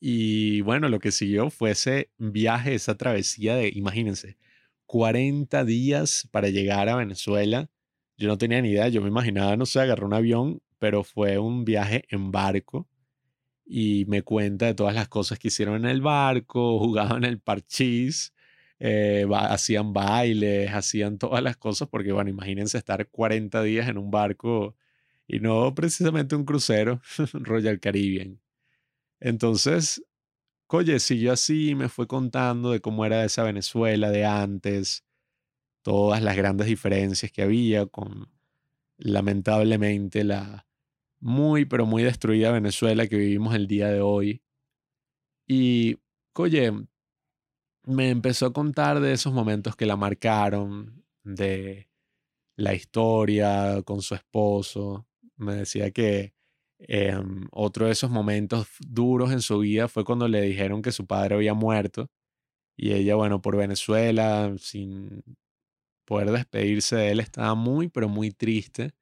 Y 0.00 0.62
bueno, 0.62 0.88
lo 0.88 0.98
que 0.98 1.12
siguió 1.12 1.48
fue 1.50 1.70
ese 1.70 2.10
viaje, 2.18 2.74
esa 2.74 2.96
travesía 2.96 3.54
de, 3.54 3.70
imagínense, 3.72 4.36
40 4.86 5.64
días 5.64 6.28
para 6.32 6.48
llegar 6.48 6.88
a 6.88 6.96
Venezuela 6.96 7.70
yo 8.22 8.28
no 8.28 8.38
tenía 8.38 8.62
ni 8.62 8.70
idea, 8.70 8.88
yo 8.88 9.02
me 9.02 9.08
imaginaba, 9.08 9.56
no 9.56 9.66
sé, 9.66 9.80
agarré 9.80 10.04
un 10.04 10.14
avión, 10.14 10.62
pero 10.78 11.02
fue 11.04 11.38
un 11.38 11.64
viaje 11.64 12.04
en 12.08 12.30
barco 12.30 12.88
y 13.66 14.04
me 14.06 14.22
cuenta 14.22 14.66
de 14.66 14.74
todas 14.74 14.94
las 14.94 15.08
cosas 15.08 15.38
que 15.38 15.48
hicieron 15.48 15.76
en 15.76 15.86
el 15.86 16.00
barco, 16.02 16.78
jugaban 16.80 17.24
el 17.24 17.40
parchís, 17.40 18.32
eh, 18.78 19.26
hacían 19.32 19.92
bailes, 19.92 20.70
hacían 20.72 21.18
todas 21.18 21.42
las 21.42 21.56
cosas, 21.56 21.88
porque 21.88 22.12
bueno, 22.12 22.30
imagínense 22.30 22.78
estar 22.78 23.08
40 23.10 23.62
días 23.62 23.88
en 23.88 23.98
un 23.98 24.10
barco 24.10 24.76
y 25.26 25.40
no 25.40 25.74
precisamente 25.74 26.36
un 26.36 26.44
crucero, 26.44 27.00
Royal 27.32 27.80
Caribbean. 27.80 28.40
Entonces, 29.20 30.02
oye, 30.68 31.00
siguió 31.00 31.32
así, 31.32 31.74
me 31.74 31.88
fue 31.88 32.06
contando 32.06 32.70
de 32.72 32.80
cómo 32.80 33.04
era 33.04 33.24
esa 33.24 33.44
Venezuela 33.44 34.10
de 34.10 34.24
antes, 34.26 35.04
todas 35.82 36.22
las 36.22 36.36
grandes 36.36 36.66
diferencias 36.66 37.32
que 37.32 37.42
había 37.42 37.86
con 37.86 38.28
lamentablemente 38.98 40.24
la 40.24 40.66
muy 41.20 41.64
pero 41.64 41.86
muy 41.86 42.02
destruida 42.02 42.52
Venezuela 42.52 43.06
que 43.06 43.16
vivimos 43.16 43.54
el 43.54 43.66
día 43.68 43.88
de 43.88 44.00
hoy. 44.00 44.42
Y, 45.46 45.98
oye, 46.34 46.72
me 47.84 48.10
empezó 48.10 48.46
a 48.46 48.52
contar 48.52 49.00
de 49.00 49.12
esos 49.12 49.32
momentos 49.32 49.76
que 49.76 49.86
la 49.86 49.96
marcaron, 49.96 51.04
de 51.24 51.88
la 52.56 52.74
historia 52.74 53.82
con 53.84 54.02
su 54.02 54.14
esposo. 54.14 55.06
Me 55.36 55.54
decía 55.56 55.90
que 55.92 56.34
em, 56.78 57.48
otro 57.52 57.86
de 57.86 57.92
esos 57.92 58.10
momentos 58.10 58.68
duros 58.80 59.32
en 59.32 59.42
su 59.42 59.60
vida 59.60 59.88
fue 59.88 60.04
cuando 60.04 60.28
le 60.28 60.42
dijeron 60.42 60.82
que 60.82 60.92
su 60.92 61.06
padre 61.06 61.36
había 61.36 61.54
muerto 61.54 62.10
y 62.76 62.92
ella, 62.94 63.14
bueno, 63.16 63.42
por 63.42 63.56
Venezuela, 63.56 64.54
sin 64.58 65.22
poder 66.12 66.30
despedirse 66.30 66.94
de 66.96 67.10
él, 67.10 67.20
estaba 67.20 67.54
muy, 67.54 67.88
pero 67.88 68.06
muy 68.06 68.30
triste. 68.32 68.92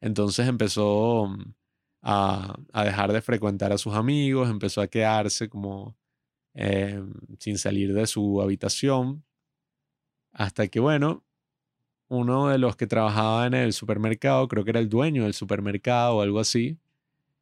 Entonces 0.00 0.48
empezó 0.48 1.26
mm, 1.26 1.54
a, 2.00 2.56
dejar 2.84 3.12
de 3.12 3.20
frecuentar 3.20 3.70
a 3.70 3.76
sus 3.76 3.92
amigos, 3.94 4.48
empezó 4.48 4.80
a 4.80 4.86
quedarse 4.86 5.50
como 5.50 5.94
eh, 6.54 7.02
sin 7.38 7.58
salir 7.58 7.92
de 7.92 8.06
su 8.06 8.40
habitación, 8.40 9.24
hasta 10.32 10.66
que, 10.68 10.80
bueno, 10.80 11.22
uno 12.08 12.48
de 12.48 12.56
los 12.56 12.76
que 12.76 12.86
trabajaba 12.86 13.46
en 13.46 13.52
el 13.52 13.74
supermercado, 13.74 14.48
creo 14.48 14.64
que 14.64 14.70
era 14.70 14.80
el 14.80 14.88
dueño 14.88 15.24
del 15.24 15.34
supermercado 15.34 16.16
o 16.16 16.22
algo 16.22 16.40
así, 16.40 16.78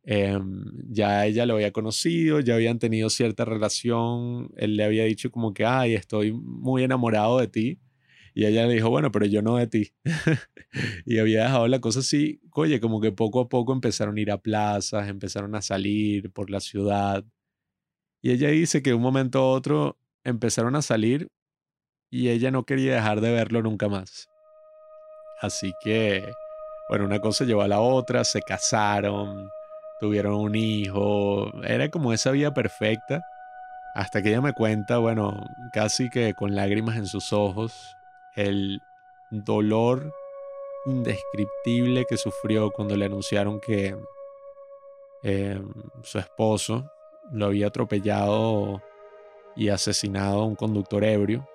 em, 0.03 0.65
ya 0.91 1.27
ella 1.27 1.47
lo 1.47 1.55
había 1.55 1.73
conocido, 1.73 2.41
ya 2.41 2.57
habían 2.57 2.81
tenido 2.81 3.09
cierta 3.09 3.45
relación, 3.45 4.51
él 4.57 4.77
le 4.77 4.85
había 4.85 5.05
dicho 5.05 5.31
como 5.31 5.55
que, 5.55 5.65
ay, 5.65 5.95
estoy 5.95 6.33
muy 6.33 6.83
enamorado 6.83 7.39
de 7.39 7.49
ti 7.49 7.79
y 8.35 8.47
ella 8.47 8.67
le 8.67 8.75
dijo, 8.75 8.89
bueno, 8.89 9.13
pero 9.13 9.27
yo 9.27 9.43
no 9.43 9.57
de 9.57 9.67
ti. 9.67 9.93
y 11.05 11.19
había 11.19 11.45
dejado 11.45 11.69
la 11.69 11.81
cosa 11.81 12.01
así, 12.01 12.41
oye, 12.55 12.81
como 12.81 13.01
que 13.01 13.13
poco 13.13 13.41
a 13.41 13.49
poco 13.49 13.73
empezaron 13.73 14.17
a 14.17 14.21
ir 14.21 14.31
a 14.31 14.39
plazas, 14.39 15.09
empezaron 15.09 15.55
a 15.55 15.63
salir 15.63 16.33
por 16.33 16.51
la 16.51 16.61
ciudad. 16.61 17.25
Y 18.23 18.31
ella 18.31 18.49
dice 18.49 18.83
que 18.83 18.95
un 18.95 19.03
momento 19.03 19.41
a 19.41 19.51
otro 19.51 19.99
empezaron 20.25 20.77
a 20.77 20.83
salir 20.83 21.29
y 22.11 22.31
ella 22.31 22.51
no 22.51 22.65
quería 22.65 22.95
dejar 22.95 23.21
de 23.21 23.33
verlo 23.33 23.63
nunca 23.63 23.89
más. 23.89 24.29
Así 25.41 25.73
que, 25.83 26.25
bueno, 26.89 27.05
una 27.05 27.21
cosa 27.21 27.45
llevó 27.45 27.63
a 27.63 27.69
la 27.69 27.81
otra, 27.81 28.25
se 28.25 28.41
casaron, 28.41 29.51
tuvieron 30.01 30.35
un 30.35 30.55
hijo, 30.55 31.51
era 31.65 31.91
como 31.91 32.13
esa 32.13 32.31
vida 32.31 32.55
perfecta. 32.55 33.23
Hasta 33.95 34.23
que 34.23 34.31
ella 34.31 34.41
me 34.41 34.55
cuenta, 34.55 34.99
bueno, 34.99 35.45
casi 35.73 36.09
que 36.09 36.33
con 36.33 36.55
lágrimas 36.55 36.97
en 36.97 37.07
sus 37.07 37.33
ojos, 37.33 37.95
el 38.37 38.81
dolor 39.31 40.13
indescriptible 40.87 42.05
que 42.07 42.17
sufrió 42.17 42.71
cuando 42.71 42.97
le 42.97 43.07
anunciaron 43.07 43.61
que 43.61 43.97
em, 45.23 45.73
su 46.03 46.19
esposo 46.19 46.91
lo 47.31 47.47
había 47.47 47.69
atropellado 47.69 48.83
y 49.55 49.69
asesinado 49.69 50.41
a 50.41 50.47
un 50.47 50.57
conductor 50.57 51.05
ebrio. 51.05 51.47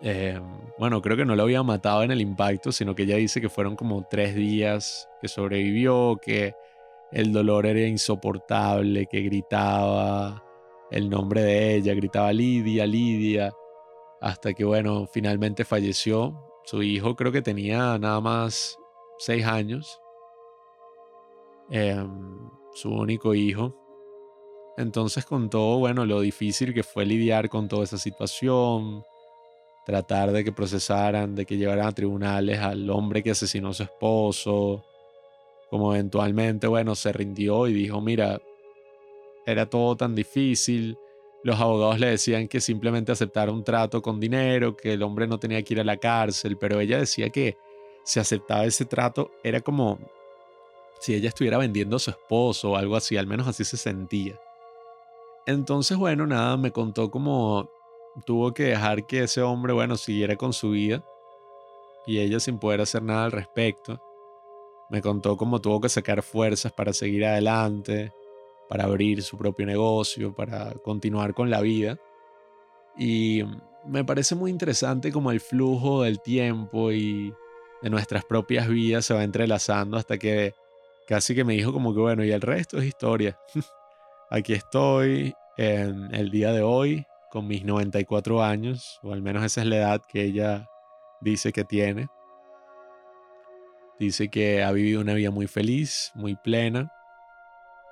Em, 0.00 0.42
bueno, 0.78 1.02
creo 1.02 1.16
que 1.16 1.24
no 1.24 1.36
lo 1.36 1.42
había 1.42 1.62
matado 1.62 2.02
en 2.02 2.10
el 2.10 2.20
impacto, 2.20 2.72
sino 2.72 2.94
que 2.94 3.02
ella 3.02 3.16
dice 3.16 3.40
que 3.40 3.50
fueron 3.50 3.76
como 3.76 4.06
tres 4.10 4.34
días 4.34 5.08
que 5.20 5.28
sobrevivió, 5.28 6.18
que 6.22 6.54
el 7.12 7.32
dolor 7.32 7.66
era 7.66 7.86
insoportable, 7.86 9.06
que 9.06 9.20
gritaba 9.20 10.42
el 10.90 11.10
nombre 11.10 11.42
de 11.42 11.74
ella, 11.76 11.94
gritaba 11.94 12.32
Lidia, 12.32 12.86
Lidia, 12.86 13.52
hasta 14.20 14.52
que 14.54 14.64
bueno, 14.64 15.06
finalmente 15.06 15.64
falleció. 15.64 16.34
Su 16.64 16.82
hijo 16.82 17.16
creo 17.16 17.32
que 17.32 17.42
tenía 17.42 17.98
nada 17.98 18.20
más 18.20 18.78
seis 19.18 19.44
años, 19.44 20.00
em, 21.70 22.50
su 22.74 22.90
único 22.90 23.34
hijo. 23.34 23.76
Entonces 24.76 25.24
contó, 25.24 25.78
bueno, 25.78 26.06
lo 26.06 26.20
difícil 26.20 26.72
que 26.72 26.82
fue 26.82 27.04
lidiar 27.04 27.48
con 27.48 27.68
toda 27.68 27.84
esa 27.84 27.98
situación, 27.98 29.04
tratar 29.84 30.32
de 30.32 30.44
que 30.44 30.52
procesaran, 30.52 31.34
de 31.34 31.44
que 31.46 31.56
llevaran 31.56 31.88
a 31.88 31.92
tribunales 31.92 32.58
al 32.60 32.88
hombre 32.90 33.22
que 33.22 33.32
asesinó 33.32 33.70
a 33.70 33.74
su 33.74 33.82
esposo, 33.82 34.84
como 35.68 35.94
eventualmente, 35.94 36.66
bueno, 36.66 36.94
se 36.94 37.12
rindió 37.12 37.66
y 37.68 37.72
dijo, 37.72 38.00
mira, 38.00 38.40
era 39.46 39.66
todo 39.66 39.96
tan 39.96 40.14
difícil, 40.14 40.98
los 41.42 41.58
abogados 41.58 41.98
le 41.98 42.08
decían 42.08 42.48
que 42.48 42.60
simplemente 42.60 43.12
aceptara 43.12 43.50
un 43.50 43.64
trato 43.64 44.02
con 44.02 44.20
dinero, 44.20 44.76
que 44.76 44.92
el 44.92 45.02
hombre 45.02 45.26
no 45.26 45.38
tenía 45.38 45.62
que 45.62 45.74
ir 45.74 45.80
a 45.80 45.84
la 45.84 45.96
cárcel, 45.96 46.58
pero 46.58 46.80
ella 46.80 46.98
decía 46.98 47.30
que 47.30 47.56
si 48.04 48.20
aceptaba 48.20 48.64
ese 48.64 48.84
trato 48.84 49.30
era 49.42 49.60
como 49.60 49.98
si 51.00 51.14
ella 51.14 51.28
estuviera 51.28 51.56
vendiendo 51.56 51.96
a 51.96 52.00
su 52.00 52.10
esposo 52.10 52.72
o 52.72 52.76
algo 52.76 52.94
así, 52.96 53.16
al 53.16 53.26
menos 53.26 53.48
así 53.48 53.64
se 53.64 53.78
sentía. 53.78 54.38
Entonces, 55.46 55.96
bueno, 55.96 56.26
nada, 56.26 56.56
me 56.58 56.72
contó 56.72 57.10
como 57.10 57.70
tuvo 58.26 58.52
que 58.52 58.64
dejar 58.64 59.06
que 59.06 59.22
ese 59.22 59.40
hombre, 59.40 59.72
bueno, 59.72 59.96
siguiera 59.96 60.36
con 60.36 60.52
su 60.52 60.70
vida 60.70 61.02
y 62.06 62.18
ella 62.18 62.38
sin 62.38 62.58
poder 62.58 62.82
hacer 62.82 63.02
nada 63.02 63.24
al 63.24 63.32
respecto. 63.32 64.00
Me 64.90 65.00
contó 65.00 65.36
cómo 65.36 65.60
tuvo 65.60 65.80
que 65.80 65.88
sacar 65.88 66.22
fuerzas 66.22 66.72
para 66.72 66.92
seguir 66.92 67.24
adelante, 67.24 68.12
para 68.70 68.84
abrir 68.84 69.20
su 69.24 69.36
propio 69.36 69.66
negocio, 69.66 70.32
para 70.32 70.72
continuar 70.74 71.34
con 71.34 71.50
la 71.50 71.60
vida. 71.60 71.98
Y 72.96 73.42
me 73.84 74.04
parece 74.04 74.36
muy 74.36 74.48
interesante 74.48 75.10
como 75.10 75.32
el 75.32 75.40
flujo 75.40 76.04
del 76.04 76.20
tiempo 76.20 76.92
y 76.92 77.34
de 77.82 77.90
nuestras 77.90 78.24
propias 78.24 78.68
vidas 78.68 79.06
se 79.06 79.14
va 79.14 79.24
entrelazando 79.24 79.96
hasta 79.96 80.18
que 80.18 80.54
casi 81.08 81.34
que 81.34 81.42
me 81.42 81.54
dijo 81.54 81.72
como 81.72 81.92
que 81.92 81.98
bueno, 81.98 82.24
y 82.24 82.30
el 82.30 82.40
resto 82.40 82.78
es 82.78 82.84
historia. 82.84 83.36
Aquí 84.30 84.52
estoy 84.52 85.34
en 85.56 86.14
el 86.14 86.30
día 86.30 86.52
de 86.52 86.62
hoy, 86.62 87.04
con 87.28 87.48
mis 87.48 87.64
94 87.64 88.40
años, 88.40 89.00
o 89.02 89.12
al 89.12 89.20
menos 89.20 89.44
esa 89.44 89.62
es 89.62 89.66
la 89.66 89.76
edad 89.78 90.02
que 90.08 90.22
ella 90.22 90.70
dice 91.20 91.52
que 91.52 91.64
tiene. 91.64 92.06
Dice 93.98 94.28
que 94.28 94.62
ha 94.62 94.70
vivido 94.70 95.00
una 95.00 95.14
vida 95.14 95.32
muy 95.32 95.48
feliz, 95.48 96.12
muy 96.14 96.36
plena, 96.36 96.92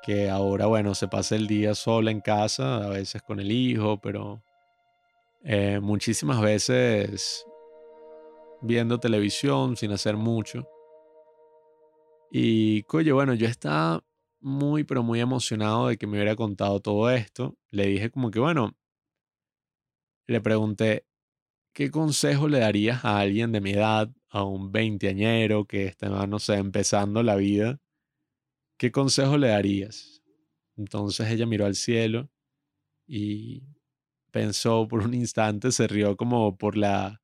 que 0.02 0.30
ahora, 0.30 0.66
bueno, 0.66 0.94
se 0.94 1.08
pasa 1.08 1.36
el 1.36 1.46
día 1.46 1.74
sola 1.74 2.10
en 2.10 2.20
casa, 2.20 2.84
a 2.86 2.88
veces 2.88 3.22
con 3.22 3.40
el 3.40 3.50
hijo, 3.52 4.00
pero 4.00 4.42
eh, 5.44 5.80
muchísimas 5.80 6.40
veces 6.40 7.44
viendo 8.60 8.98
televisión 8.98 9.76
sin 9.76 9.92
hacer 9.92 10.16
mucho. 10.16 10.68
Y, 12.30 12.84
oye, 12.92 13.12
bueno, 13.12 13.34
yo 13.34 13.46
estaba 13.46 14.04
muy, 14.40 14.84
pero 14.84 15.02
muy 15.02 15.20
emocionado 15.20 15.88
de 15.88 15.96
que 15.96 16.06
me 16.06 16.18
hubiera 16.18 16.36
contado 16.36 16.80
todo 16.80 17.10
esto. 17.10 17.56
Le 17.70 17.86
dije 17.86 18.10
como 18.10 18.30
que, 18.30 18.40
bueno, 18.40 18.76
le 20.26 20.40
pregunté, 20.40 21.06
¿qué 21.72 21.90
consejo 21.90 22.48
le 22.48 22.58
darías 22.60 23.04
a 23.04 23.20
alguien 23.20 23.52
de 23.52 23.60
mi 23.60 23.72
edad, 23.72 24.10
a 24.30 24.44
un 24.44 24.72
veinteañero 24.72 25.64
que 25.64 25.86
está, 25.86 26.26
no 26.26 26.38
sé, 26.38 26.54
empezando 26.54 27.22
la 27.22 27.36
vida? 27.36 27.80
¿Qué 28.78 28.92
consejo 28.92 29.36
le 29.36 29.48
darías? 29.48 30.22
Entonces 30.76 31.28
ella 31.30 31.46
miró 31.46 31.66
al 31.66 31.74
cielo 31.74 32.30
y 33.08 33.64
pensó 34.30 34.86
por 34.86 35.02
un 35.02 35.14
instante, 35.14 35.72
se 35.72 35.88
rió 35.88 36.16
como 36.16 36.56
por 36.56 36.76
la 36.76 37.20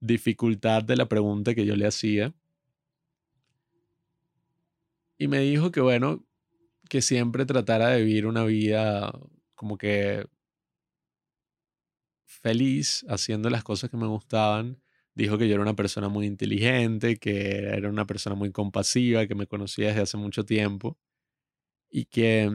dificultad 0.00 0.82
de 0.82 0.96
la 0.96 1.06
pregunta 1.06 1.54
que 1.54 1.66
yo 1.66 1.76
le 1.76 1.86
hacía. 1.86 2.34
Y 5.18 5.28
me 5.28 5.40
dijo 5.40 5.70
que 5.70 5.80
bueno, 5.80 6.24
que 6.88 7.02
siempre 7.02 7.44
tratara 7.44 7.88
de 7.90 8.02
vivir 8.02 8.26
una 8.26 8.44
vida 8.44 9.12
como 9.54 9.76
que 9.76 10.26
feliz 12.24 13.04
haciendo 13.08 13.50
las 13.50 13.62
cosas 13.62 13.90
que 13.90 13.96
me 13.98 14.06
gustaban. 14.06 14.82
Dijo 15.16 15.38
que 15.38 15.46
yo 15.48 15.54
era 15.54 15.62
una 15.62 15.76
persona 15.76 16.08
muy 16.08 16.26
inteligente, 16.26 17.16
que 17.18 17.58
era 17.68 17.88
una 17.88 18.04
persona 18.06 18.34
muy 18.36 18.50
compasiva, 18.50 19.26
que 19.26 19.34
me 19.36 19.46
conocía 19.46 19.88
desde 19.88 20.02
hace 20.02 20.16
mucho 20.16 20.44
tiempo 20.44 20.98
y 21.90 22.06
que 22.06 22.50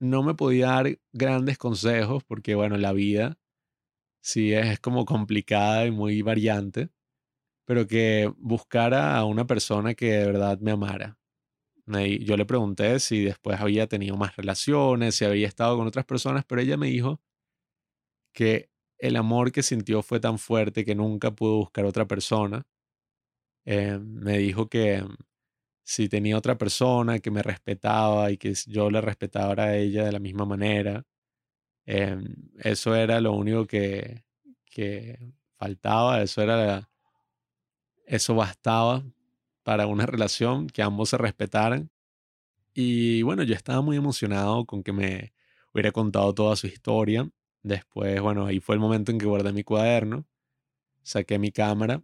no 0.00 0.22
me 0.22 0.34
podía 0.34 0.66
dar 0.68 0.98
grandes 1.12 1.58
consejos 1.58 2.24
porque, 2.24 2.54
bueno, 2.54 2.76
la 2.76 2.92
vida 2.92 3.38
sí 4.22 4.52
es 4.54 4.80
como 4.80 5.04
complicada 5.06 5.86
y 5.86 5.92
muy 5.92 6.22
variante, 6.22 6.90
pero 7.66 7.86
que 7.88 8.32
buscara 8.38 9.16
a 9.18 9.24
una 9.24 9.46
persona 9.46 9.94
que 9.94 10.12
de 10.12 10.26
verdad 10.26 10.60
me 10.60 10.72
amara. 10.72 11.18
Yo 11.86 12.36
le 12.36 12.46
pregunté 12.46 13.00
si 13.00 13.24
después 13.24 13.60
había 13.60 13.86
tenido 13.88 14.16
más 14.16 14.36
relaciones, 14.36 15.16
si 15.16 15.24
había 15.26 15.48
estado 15.48 15.76
con 15.78 15.86
otras 15.88 16.06
personas, 16.06 16.44
pero 16.46 16.62
ella 16.62 16.76
me 16.76 16.88
dijo 16.88 17.20
que 18.34 18.71
el 19.02 19.16
amor 19.16 19.52
que 19.52 19.62
sintió 19.62 20.02
fue 20.02 20.20
tan 20.20 20.38
fuerte 20.38 20.84
que 20.84 20.94
nunca 20.94 21.30
pudo 21.32 21.56
buscar 21.58 21.84
otra 21.84 22.06
persona. 22.06 22.64
Eh, 23.64 23.98
me 24.00 24.38
dijo 24.38 24.68
que 24.68 25.04
si 25.84 26.08
tenía 26.08 26.38
otra 26.38 26.58
persona 26.58 27.18
que 27.20 27.30
me 27.30 27.42
respetaba 27.42 28.30
y 28.32 28.38
que 28.38 28.54
yo 28.66 28.90
le 28.90 29.00
respetaba 29.00 29.54
a 29.64 29.76
ella 29.76 30.04
de 30.04 30.12
la 30.12 30.20
misma 30.20 30.46
manera, 30.46 31.04
eh, 31.86 32.18
eso 32.58 32.94
era 32.96 33.20
lo 33.20 33.32
único 33.34 33.66
que 33.66 34.24
faltaba, 35.58 36.22
eso 36.22 36.42
era 36.42 36.88
eso 38.06 38.34
bastaba 38.34 39.04
para 39.62 39.86
una 39.86 40.06
relación, 40.06 40.66
que 40.68 40.82
ambos 40.82 41.10
se 41.10 41.18
respetaran. 41.18 41.90
Y 42.74 43.22
bueno, 43.22 43.42
yo 43.44 43.54
estaba 43.54 43.82
muy 43.82 43.96
emocionado 43.96 44.66
con 44.66 44.82
que 44.82 44.92
me 44.92 45.34
hubiera 45.74 45.92
contado 45.92 46.34
toda 46.34 46.56
su 46.56 46.66
historia. 46.66 47.28
Después, 47.62 48.20
bueno, 48.20 48.46
ahí 48.46 48.60
fue 48.60 48.74
el 48.74 48.80
momento 48.80 49.12
en 49.12 49.18
que 49.18 49.26
guardé 49.26 49.52
mi 49.52 49.62
cuaderno, 49.62 50.26
saqué 51.02 51.38
mi 51.38 51.52
cámara 51.52 52.02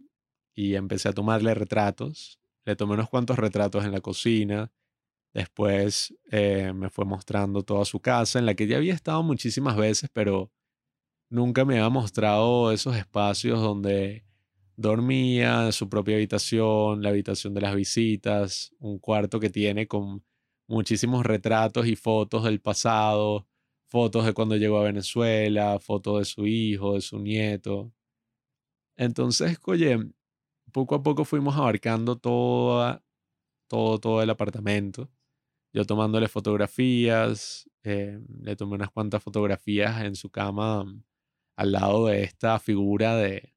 y 0.55 0.75
empecé 0.75 1.09
a 1.09 1.13
tomarle 1.13 1.53
retratos. 1.53 2.39
Le 2.65 2.75
tomé 2.75 2.93
unos 2.93 3.09
cuantos 3.09 3.37
retratos 3.37 3.85
en 3.85 3.91
la 3.91 4.01
cocina. 4.01 4.71
Después 5.33 6.15
eh, 6.31 6.73
me 6.73 6.89
fue 6.89 7.05
mostrando 7.05 7.63
toda 7.63 7.85
su 7.85 7.99
casa, 7.99 8.39
en 8.39 8.45
la 8.45 8.55
que 8.55 8.67
ya 8.67 8.77
había 8.77 8.93
estado 8.93 9.23
muchísimas 9.23 9.77
veces, 9.77 10.09
pero 10.13 10.51
nunca 11.29 11.65
me 11.65 11.75
había 11.75 11.89
mostrado 11.89 12.71
esos 12.71 12.95
espacios 12.95 13.61
donde 13.61 14.25
dormía, 14.77 15.71
su 15.71 15.89
propia 15.89 16.15
habitación, 16.15 17.03
la 17.03 17.09
habitación 17.09 17.53
de 17.53 17.61
las 17.61 17.75
visitas, 17.75 18.73
un 18.79 18.99
cuarto 18.99 19.39
que 19.39 19.49
tiene 19.49 19.87
con 19.87 20.23
muchísimos 20.67 21.25
retratos 21.25 21.87
y 21.87 21.95
fotos 21.95 22.43
del 22.45 22.61
pasado, 22.61 23.47
fotos 23.89 24.25
de 24.25 24.33
cuando 24.33 24.55
llegó 24.57 24.79
a 24.79 24.83
Venezuela, 24.83 25.79
fotos 25.79 26.19
de 26.19 26.25
su 26.25 26.47
hijo, 26.47 26.95
de 26.95 27.01
su 27.01 27.19
nieto. 27.19 27.91
Entonces, 28.97 29.57
oye, 29.65 29.97
poco 30.71 30.95
a 30.95 31.03
poco 31.03 31.25
fuimos 31.25 31.55
abarcando 31.57 32.17
toda, 32.17 33.03
todo, 33.67 33.99
todo 33.99 34.21
el 34.23 34.29
apartamento. 34.29 35.09
Yo 35.73 35.85
tomándole 35.85 36.27
fotografías, 36.27 37.69
eh, 37.83 38.19
le 38.41 38.55
tomé 38.55 38.75
unas 38.75 38.91
cuantas 38.91 39.23
fotografías 39.23 40.01
en 40.03 40.15
su 40.15 40.29
cama 40.31 40.83
mm, 40.83 41.03
al 41.57 41.71
lado 41.71 42.07
de 42.07 42.23
esta 42.23 42.59
figura 42.59 43.15
de, 43.15 43.53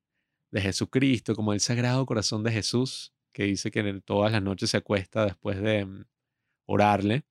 de 0.52 0.60
Jesucristo, 0.60 1.34
como 1.34 1.52
el 1.52 1.60
Sagrado 1.60 2.06
Corazón 2.06 2.44
de 2.44 2.52
Jesús, 2.52 3.14
que 3.32 3.44
dice 3.44 3.70
que 3.70 4.00
todas 4.02 4.32
las 4.32 4.42
noches 4.42 4.70
se 4.70 4.76
acuesta 4.78 5.24
después 5.24 5.60
de 5.62 5.86
mm, 5.86 6.04
orarle. 6.66 7.24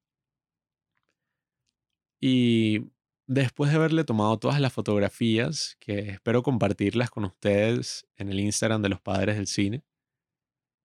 Y 2.21 2.91
después 3.27 3.71
de 3.71 3.77
haberle 3.77 4.03
tomado 4.03 4.37
todas 4.39 4.59
las 4.61 4.71
fotografías, 4.73 5.75
que 5.79 5.99
espero 6.11 6.43
compartirlas 6.43 7.09
con 7.09 7.25
ustedes 7.25 8.07
en 8.15 8.29
el 8.29 8.39
Instagram 8.39 8.81
de 8.83 8.89
los 8.89 9.01
padres 9.01 9.37
del 9.37 9.47
cine, 9.47 9.83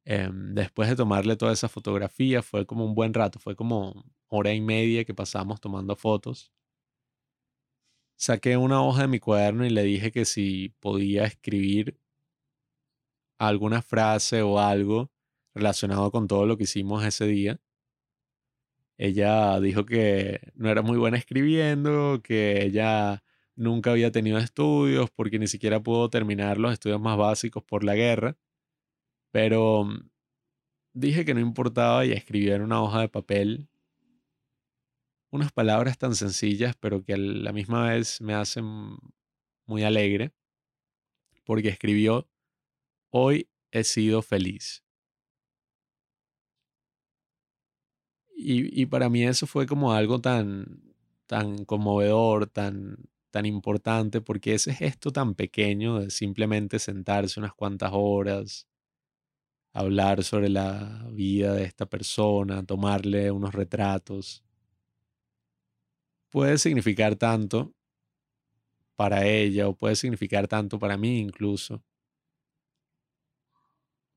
em, 0.04 0.54
después 0.54 0.88
de 0.88 0.96
tomarle 0.96 1.36
todas 1.36 1.58
esas 1.58 1.70
fotografías, 1.72 2.44
fue 2.46 2.64
como 2.66 2.84
un 2.84 2.94
buen 2.94 3.12
rato, 3.12 3.38
fue 3.38 3.56
como 3.56 4.04
hora 4.28 4.52
y 4.54 4.60
media 4.60 5.04
que 5.04 5.14
pasamos 5.14 5.60
tomando 5.60 5.96
fotos. 5.96 6.52
Saqué 8.18 8.56
una 8.56 8.82
hoja 8.82 9.02
de 9.02 9.08
mi 9.08 9.20
cuaderno 9.20 9.66
y 9.66 9.70
le 9.70 9.82
dije 9.82 10.10
que 10.10 10.24
si 10.24 10.70
podía 10.80 11.24
escribir 11.24 11.98
alguna 13.38 13.82
frase 13.82 14.42
o 14.42 14.58
algo 14.58 15.10
relacionado 15.54 16.10
con 16.10 16.26
todo 16.26 16.46
lo 16.46 16.56
que 16.56 16.64
hicimos 16.64 17.04
ese 17.04 17.26
día. 17.26 17.60
Ella 18.98 19.60
dijo 19.60 19.84
que 19.84 20.40
no 20.54 20.70
era 20.70 20.82
muy 20.82 20.96
buena 20.98 21.18
escribiendo, 21.18 22.20
que 22.22 22.64
ella 22.64 23.22
nunca 23.54 23.90
había 23.90 24.12
tenido 24.12 24.38
estudios 24.38 25.10
porque 25.10 25.38
ni 25.38 25.48
siquiera 25.48 25.82
pudo 25.82 26.10
terminar 26.10 26.58
los 26.58 26.72
estudios 26.72 27.00
más 27.00 27.16
básicos 27.18 27.62
por 27.64 27.84
la 27.84 27.94
guerra. 27.94 28.36
Pero 29.32 29.84
mm, 29.84 30.10
dije 30.94 31.24
que 31.24 31.34
no 31.34 31.40
importaba 31.40 32.06
y 32.06 32.12
escribió 32.12 32.54
en 32.54 32.62
una 32.62 32.82
hoja 32.82 33.00
de 33.00 33.08
papel 33.08 33.68
unas 35.30 35.52
palabras 35.52 35.98
tan 35.98 36.14
sencillas, 36.14 36.76
pero 36.80 37.04
que 37.04 37.14
a 37.14 37.18
la 37.18 37.52
misma 37.52 37.90
vez 37.90 38.20
me 38.20 38.34
hacen 38.34 38.96
muy 39.66 39.82
alegre, 39.84 40.32
porque 41.44 41.68
escribió, 41.68 42.28
hoy 43.10 43.50
he 43.72 43.84
sido 43.84 44.22
feliz. 44.22 44.85
Y, 48.38 48.82
y, 48.82 48.86
para 48.86 49.08
mí 49.08 49.24
eso 49.24 49.46
fue 49.46 49.66
como 49.66 49.92
algo 49.92 50.20
tan, 50.20 50.82
tan 51.26 51.64
conmovedor, 51.64 52.46
tan, 52.46 52.96
tan 53.30 53.46
importante, 53.46 54.20
porque 54.20 54.54
ese 54.54 54.74
gesto 54.74 55.10
tan 55.10 55.34
pequeño 55.34 56.00
de 56.00 56.10
simplemente 56.10 56.78
sentarse 56.78 57.40
unas 57.40 57.54
cuantas 57.54 57.90
horas, 57.94 58.66
hablar 59.72 60.24
sobre 60.24 60.48
la 60.48 61.06
vida 61.12 61.54
de 61.54 61.62
esta 61.64 61.86
persona, 61.86 62.64
tomarle 62.66 63.30
unos 63.30 63.54
retratos, 63.54 64.42
puede 66.30 66.58
significar 66.58 67.16
tanto 67.16 67.72
para 68.96 69.26
ella 69.26 69.68
o 69.68 69.76
puede 69.76 69.96
significar 69.96 70.48
tanto 70.48 70.78
para 70.78 70.96
mí 70.96 71.18
incluso. 71.20 71.82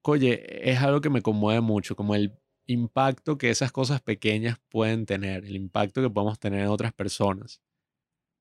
Oye, 0.03 0.69
es 0.71 0.79
algo 0.79 1.01
que 1.01 1.09
me 1.09 1.21
conmueve 1.21 1.61
mucho, 1.61 1.95
como 1.95 2.15
el 2.15 2.38
impacto 2.69 3.37
que 3.37 3.49
esas 3.49 3.71
cosas 3.71 4.01
pequeñas 4.01 4.59
pueden 4.69 5.05
tener, 5.05 5.45
el 5.45 5.55
impacto 5.55 6.01
que 6.01 6.09
podemos 6.09 6.39
tener 6.39 6.61
en 6.61 6.67
otras 6.67 6.93
personas. 6.93 7.61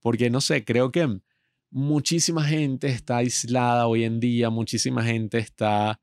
Porque 0.01 0.31
no 0.31 0.41
sé, 0.41 0.65
creo 0.65 0.93
que 0.93 1.21
muchísima 1.71 2.45
gente 2.45 2.89
está 2.89 3.19
aislada 3.19 3.87
hoy 3.87 4.05
en 4.05 4.21
día, 4.21 4.51
muchísima 4.51 5.03
gente 5.05 5.39
está 5.39 6.01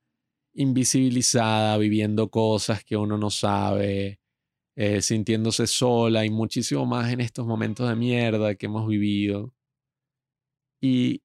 invisibilizada, 0.53 1.77
viviendo 1.77 2.29
cosas 2.29 2.83
que 2.83 2.97
uno 2.97 3.17
no 3.17 3.29
sabe, 3.29 4.19
eh, 4.75 5.01
sintiéndose 5.01 5.67
sola 5.67 6.25
y 6.25 6.29
muchísimo 6.29 6.85
más 6.85 7.11
en 7.11 7.21
estos 7.21 7.45
momentos 7.45 7.87
de 7.89 7.95
mierda 7.95 8.55
que 8.55 8.65
hemos 8.67 8.87
vivido. 8.87 9.53
Y 10.81 11.21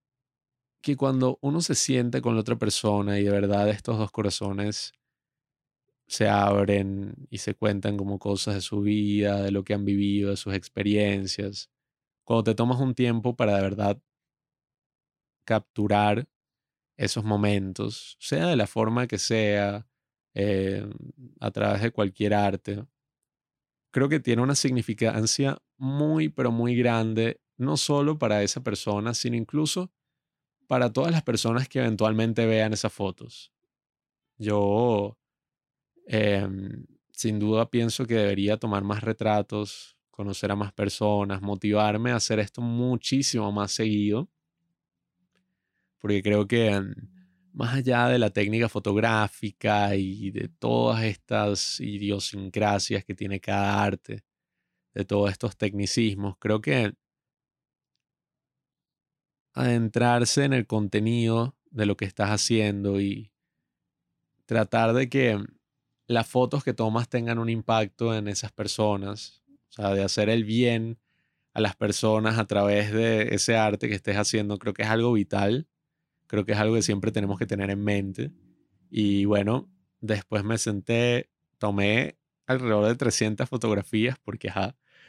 que 0.82 0.96
cuando 0.96 1.38
uno 1.42 1.60
se 1.60 1.74
siente 1.74 2.20
con 2.22 2.34
la 2.34 2.40
otra 2.42 2.56
persona 2.56 3.18
y 3.18 3.24
de 3.24 3.30
verdad 3.30 3.68
estos 3.68 3.98
dos 3.98 4.10
corazones 4.10 4.92
se 6.11 6.29
abren 6.29 7.14
y 7.31 7.38
se 7.38 7.55
cuentan 7.55 7.96
como 7.96 8.18
cosas 8.18 8.55
de 8.57 8.61
su 8.62 8.81
vida, 8.81 9.42
de 9.42 9.53
lo 9.53 9.62
que 9.64 9.75
han 9.75 9.85
vivido, 9.85 10.31
de 10.31 10.37
sus 10.37 10.55
experiencias, 10.55 11.70
cuando 12.25 12.44
te 12.44 12.55
tomas 12.57 12.81
un 12.81 12.94
tiempo 12.94 13.37
para 13.37 13.57
de 13.57 13.62
verdad 13.62 14.03
capturar 15.44 16.29
esos 16.96 17.25
momentos, 17.25 18.16
sea 18.20 18.46
de 18.49 18.57
la 18.57 18.66
forma 18.66 19.07
que 19.07 19.18
sea, 19.18 19.87
eh, 20.35 20.85
a 21.40 21.51
través 21.53 21.83
de 21.83 21.92
cualquier 21.92 22.35
arte, 22.35 22.85
creo 23.92 24.09
que 24.09 24.20
tiene 24.20 24.42
una 24.42 24.57
significancia 24.57 25.59
muy, 25.77 26.29
pero 26.29 26.51
muy 26.51 26.75
grande, 26.77 27.40
no 27.57 27.77
solo 27.77 28.18
para 28.18 28.42
esa 28.42 28.62
persona, 28.62 29.14
sino 29.14 29.37
incluso 29.37 29.92
para 30.66 30.92
todas 30.92 31.12
las 31.12 31.23
personas 31.23 31.68
que 31.68 31.81
eventualmente 31.81 32.46
vean 32.46 32.73
esas 32.73 32.92
fotos. 32.92 33.53
Yo, 34.38 35.18
em, 36.06 36.86
sin 37.12 37.38
duda, 37.38 37.70
pienso 37.70 38.06
que 38.06 38.14
debería 38.14 38.56
tomar 38.56 38.84
más 38.84 39.02
retratos, 39.02 39.96
conocer 40.10 40.50
a 40.52 40.56
más 40.56 40.72
personas, 40.72 41.42
motivarme 41.42 42.12
a 42.12 42.16
hacer 42.16 42.38
esto 42.40 42.60
muchísimo 42.62 43.50
más 43.52 43.72
seguido, 43.72 44.28
porque 45.98 46.22
creo 46.22 46.46
que 46.46 46.68
em, 46.68 46.94
más 47.52 47.74
allá 47.74 48.08
de 48.08 48.18
la 48.18 48.30
técnica 48.30 48.68
fotográfica 48.68 49.94
y 49.96 50.30
de 50.30 50.48
todas 50.48 51.02
estas 51.04 51.80
idiosincrasias 51.80 53.04
que 53.04 53.14
tiene 53.14 53.40
cada 53.40 53.82
arte, 53.82 54.24
de 54.94 55.04
todos 55.04 55.30
estos 55.30 55.56
tecnicismos, 55.56 56.36
creo 56.38 56.60
que 56.60 56.92
adentrarse 59.54 60.44
en 60.44 60.52
el 60.52 60.66
contenido 60.66 61.56
de 61.70 61.86
lo 61.86 61.96
que 61.96 62.04
estás 62.04 62.30
haciendo 62.30 63.00
y 63.00 63.32
tratar 64.46 64.94
de 64.94 65.08
que 65.08 65.38
las 66.12 66.27
fotos 66.27 66.64
que 66.64 66.75
tomas 66.75 67.09
tengan 67.09 67.38
un 67.38 67.49
impacto 67.49 68.14
en 68.14 68.29
esas 68.29 68.53
personas, 68.53 69.42
o 69.70 69.73
sea, 69.73 69.94
de 69.94 70.03
hacer 70.03 70.29
el 70.29 70.44
bien 70.44 70.99
a 71.55 71.61
las 71.61 71.77
personas 71.77 72.38
a 72.38 72.46
través 72.46 72.92
de 72.92 73.35
ese 73.35 73.57
arte 73.57 73.88
que 73.88 73.94
estés 73.94 74.16
haciendo, 74.16 74.59
creo 74.59 74.75
que 74.75 74.83
es 74.83 74.88
algo 74.88 75.12
vital 75.12 75.66
Creo 76.31 76.44
que 76.44 76.53
es 76.53 76.59
algo 76.59 76.77
que 76.77 76.83
siempre 76.83 77.11
tenemos 77.11 77.40
que 77.40 77.46
tener 77.46 77.70
en 77.70 77.83
mente. 77.83 78.31
Y 78.88 79.25
bueno, 79.25 79.68
después 80.01 80.44
me 80.44 80.59
senté, 80.59 81.29
tomé 81.59 82.18
alrededor 82.46 82.87
de 82.87 82.94
300 82.94 83.49
fotografías 83.49 84.16
porque 84.20 84.49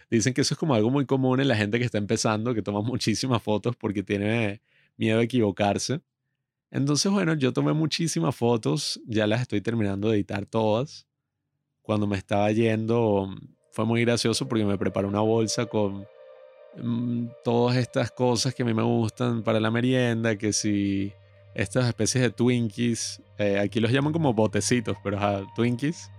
dicen 0.10 0.34
que 0.34 0.42
eso 0.42 0.56
es 0.56 0.58
como 0.58 0.74
algo 0.74 0.90
muy 0.90 1.06
común 1.06 1.40
en 1.40 1.48
la 1.48 1.56
gente 1.56 1.78
que 1.78 1.86
está 1.86 2.00
empezando, 2.00 2.56
que 2.56 2.64
toma 2.64 2.82
muchísimas 2.82 3.44
fotos 3.44 3.76
porque 3.76 4.02
tiene 4.02 4.64
miedo 4.98 5.20
a 5.20 5.24
equivocarse. 5.24 6.02
Entonces, 6.72 7.12
bueno, 7.12 7.34
yo 7.34 7.54
tomé 7.54 7.74
muchísimas 7.74 8.36
fotos, 8.36 9.00
ya 9.06 9.28
las 9.28 9.42
estoy 9.42 9.62
terminando 9.62 10.10
de 10.10 10.16
editar 10.16 10.46
todas. 10.46 11.06
Cuando 11.82 12.08
me 12.08 12.18
estaba 12.18 12.52
yendo, 12.52 13.30
fue 13.72 13.86
muy 13.86 14.02
gracioso 14.02 14.48
porque 14.48 14.66
me 14.66 14.78
preparé 14.78 15.08
una 15.08 15.22
bolsa 15.22 15.66
con 15.66 16.06
Mm, 16.76 17.28
todas 17.44 17.76
estas 17.76 18.12
cosas 18.12 18.56
que 18.56 18.64
a 18.64 18.66
mí 18.66 18.74
me 18.74 18.84
gustan 18.84 19.44
para 19.44 19.60
la 19.60 19.72
merienda, 19.72 20.38
que 20.38 20.54
si 20.54 21.12
estas 21.54 21.88
especies 21.88 22.24
de 22.24 22.32
Twinkies, 22.32 23.22
eh, 23.38 23.60
aquí 23.60 23.80
los 23.82 23.92
llaman 23.92 24.14
como 24.14 24.34
botecitos, 24.34 24.96
pero 25.04 25.46
Twinkies, 25.56 26.10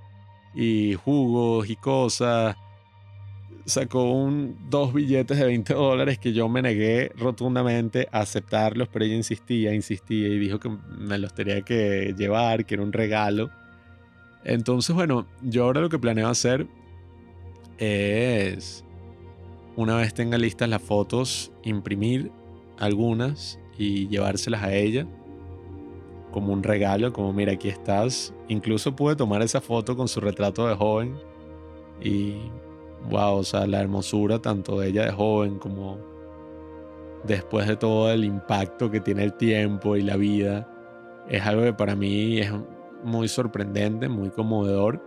y 0.54 0.94
jugos 0.94 1.68
y 1.70 1.76
cosas. 1.76 2.56
Sacó 3.64 4.10
un, 4.10 4.56
dos 4.68 4.92
billetes 4.92 5.38
de 5.38 5.44
20 5.44 5.74
dólares 5.74 6.18
que 6.18 6.32
yo 6.32 6.48
me 6.48 6.62
negué 6.62 7.12
rotundamente 7.16 8.08
a 8.10 8.20
aceptarlos, 8.20 8.88
pero 8.88 9.04
ella 9.04 9.14
insistía, 9.14 9.72
insistía 9.72 10.28
y 10.28 10.38
dijo 10.38 10.58
que 10.58 10.68
me 10.98 11.18
los 11.18 11.32
tenía 11.34 11.62
que 11.62 12.14
llevar, 12.16 12.64
que 12.66 12.74
era 12.74 12.82
un 12.82 12.92
regalo. 12.92 13.50
Entonces, 14.44 14.94
bueno, 14.94 15.26
yo 15.42 15.64
ahora 15.64 15.80
lo 15.80 15.88
que 15.88 15.98
planeo 15.98 16.28
hacer 16.28 16.66
es 17.78 18.84
una 19.76 19.96
vez 19.96 20.12
tenga 20.12 20.38
listas 20.38 20.68
las 20.68 20.82
fotos, 20.82 21.52
imprimir 21.62 22.32
algunas 22.78 23.60
y 23.78 24.08
llevárselas 24.08 24.62
a 24.64 24.74
ella 24.74 25.06
como 26.32 26.52
un 26.52 26.64
regalo, 26.64 27.12
como 27.12 27.32
mira, 27.32 27.52
aquí 27.52 27.68
estás. 27.68 28.34
Incluso 28.48 28.96
pude 28.96 29.14
tomar 29.14 29.42
esa 29.42 29.60
foto 29.60 29.96
con 29.96 30.08
su 30.08 30.20
retrato 30.20 30.66
de 30.66 30.74
joven 30.74 31.14
y 32.02 32.34
wow, 33.08 33.36
o 33.36 33.44
sea, 33.44 33.66
la 33.66 33.80
hermosura 33.80 34.38
tanto 34.40 34.80
de 34.80 34.88
ella 34.88 35.04
de 35.04 35.12
joven 35.12 35.58
como 35.58 35.98
después 37.24 37.68
de 37.68 37.76
todo 37.76 38.10
el 38.10 38.24
impacto 38.24 38.90
que 38.90 39.00
tiene 39.00 39.24
el 39.24 39.34
tiempo 39.34 39.96
y 39.96 40.02
la 40.02 40.16
vida, 40.16 40.68
es 41.28 41.44
algo 41.46 41.62
que 41.62 41.72
para 41.72 41.94
mí 41.94 42.38
es 42.38 42.52
muy 43.04 43.28
sorprendente, 43.28 44.08
muy 44.08 44.30
conmovedor. 44.30 45.00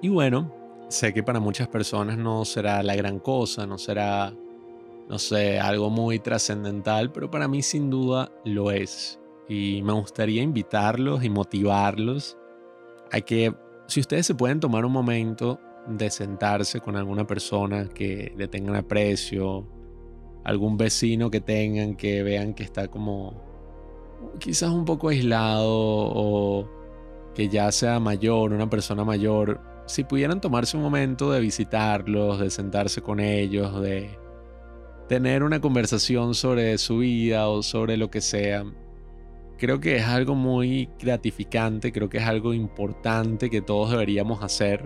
Y 0.00 0.08
bueno, 0.08 0.52
sé 0.88 1.12
que 1.12 1.22
para 1.22 1.40
muchas 1.40 1.68
personas 1.68 2.18
no 2.18 2.44
será 2.44 2.82
la 2.82 2.94
gran 2.94 3.18
cosa, 3.18 3.66
no 3.66 3.78
será, 3.78 4.32
no 5.08 5.18
sé, 5.18 5.58
algo 5.58 5.90
muy 5.90 6.18
trascendental, 6.18 7.10
pero 7.10 7.30
para 7.30 7.48
mí 7.48 7.62
sin 7.62 7.90
duda 7.90 8.30
lo 8.44 8.70
es. 8.70 9.18
Y 9.48 9.82
me 9.82 9.92
gustaría 9.92 10.42
invitarlos 10.42 11.24
y 11.24 11.30
motivarlos 11.30 12.36
a 13.12 13.20
que 13.20 13.54
si 13.86 14.00
ustedes 14.00 14.26
se 14.26 14.34
pueden 14.34 14.60
tomar 14.60 14.84
un 14.84 14.92
momento 14.92 15.60
de 15.86 16.10
sentarse 16.10 16.80
con 16.80 16.96
alguna 16.96 17.26
persona 17.26 17.88
que 17.88 18.32
le 18.36 18.48
tengan 18.48 18.76
aprecio, 18.76 19.66
algún 20.44 20.76
vecino 20.76 21.30
que 21.30 21.40
tengan 21.40 21.96
que 21.96 22.22
vean 22.22 22.54
que 22.54 22.62
está 22.62 22.88
como 22.88 23.34
quizás 24.38 24.70
un 24.70 24.84
poco 24.84 25.08
aislado 25.08 25.66
o 25.68 26.68
que 27.34 27.48
ya 27.48 27.70
sea 27.72 28.00
mayor, 28.00 28.52
una 28.52 28.70
persona 28.70 29.04
mayor, 29.04 29.60
si 29.86 30.04
pudieran 30.04 30.40
tomarse 30.40 30.76
un 30.76 30.82
momento 30.82 31.30
de 31.30 31.40
visitarlos, 31.40 32.40
de 32.40 32.50
sentarse 32.50 33.02
con 33.02 33.20
ellos, 33.20 33.80
de 33.80 34.18
tener 35.08 35.42
una 35.42 35.60
conversación 35.60 36.34
sobre 36.34 36.78
su 36.78 36.98
vida 36.98 37.48
o 37.48 37.62
sobre 37.62 37.96
lo 37.96 38.10
que 38.10 38.20
sea, 38.20 38.64
creo 39.58 39.80
que 39.80 39.96
es 39.96 40.04
algo 40.04 40.34
muy 40.34 40.88
gratificante, 40.98 41.92
creo 41.92 42.08
que 42.08 42.18
es 42.18 42.24
algo 42.24 42.54
importante 42.54 43.50
que 43.50 43.60
todos 43.60 43.90
deberíamos 43.90 44.42
hacer, 44.42 44.84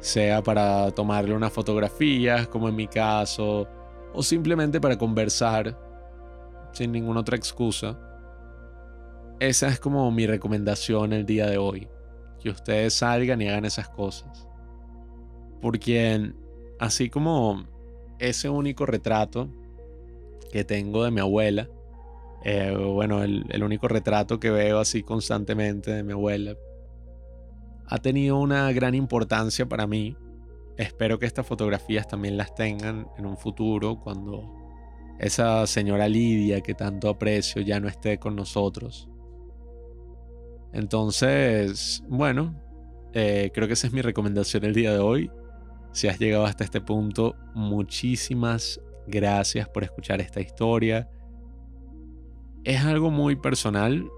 sea 0.00 0.42
para 0.42 0.90
tomarle 0.92 1.34
unas 1.34 1.52
fotografías, 1.52 2.48
como 2.48 2.68
en 2.68 2.76
mi 2.76 2.88
caso, 2.88 3.68
o 4.12 4.22
simplemente 4.22 4.80
para 4.80 4.96
conversar 4.96 5.78
sin 6.72 6.92
ninguna 6.92 7.20
otra 7.20 7.36
excusa. 7.36 7.98
Esa 9.38 9.68
es 9.68 9.80
como 9.80 10.10
mi 10.10 10.26
recomendación 10.26 11.12
el 11.12 11.24
día 11.24 11.46
de 11.46 11.58
hoy 11.58 11.88
que 12.40 12.50
ustedes 12.50 12.94
salgan 12.94 13.40
y 13.42 13.48
hagan 13.48 13.64
esas 13.64 13.88
cosas. 13.88 14.48
Porque 15.60 16.32
así 16.78 17.10
como 17.10 17.66
ese 18.18 18.48
único 18.48 18.86
retrato 18.86 19.48
que 20.50 20.64
tengo 20.64 21.04
de 21.04 21.10
mi 21.10 21.20
abuela, 21.20 21.68
eh, 22.44 22.74
bueno, 22.74 23.22
el, 23.22 23.44
el 23.50 23.62
único 23.62 23.88
retrato 23.88 24.40
que 24.40 24.50
veo 24.50 24.78
así 24.78 25.02
constantemente 25.02 25.90
de 25.90 26.02
mi 26.02 26.12
abuela, 26.12 26.56
ha 27.90 27.98
tenido 27.98 28.38
una 28.38 28.70
gran 28.72 28.94
importancia 28.94 29.68
para 29.68 29.86
mí. 29.86 30.16
Espero 30.76 31.18
que 31.18 31.26
estas 31.26 31.44
fotografías 31.44 32.06
también 32.06 32.36
las 32.36 32.54
tengan 32.54 33.08
en 33.18 33.26
un 33.26 33.36
futuro 33.36 33.98
cuando 33.98 34.54
esa 35.18 35.66
señora 35.66 36.08
Lidia 36.08 36.60
que 36.60 36.74
tanto 36.74 37.08
aprecio 37.08 37.60
ya 37.62 37.80
no 37.80 37.88
esté 37.88 38.18
con 38.18 38.36
nosotros. 38.36 39.08
Entonces, 40.72 42.04
bueno, 42.08 42.54
eh, 43.12 43.50
creo 43.52 43.66
que 43.66 43.74
esa 43.74 43.88
es 43.88 43.92
mi 43.92 44.02
recomendación 44.02 44.64
el 44.64 44.72
día 44.72 44.92
de 44.92 45.00
hoy. 45.00 45.28
Si 45.92 46.06
has 46.06 46.20
llegado 46.20 46.44
hasta 46.44 46.62
este 46.62 46.80
punto, 46.80 47.34
muchísimas 47.54 48.80
gracias 49.08 49.68
por 49.68 49.82
escuchar 49.82 50.20
esta 50.20 50.40
historia. 50.40 51.10
Es 52.62 52.84
algo 52.84 53.10
muy 53.10 53.34
personal, 53.34 54.08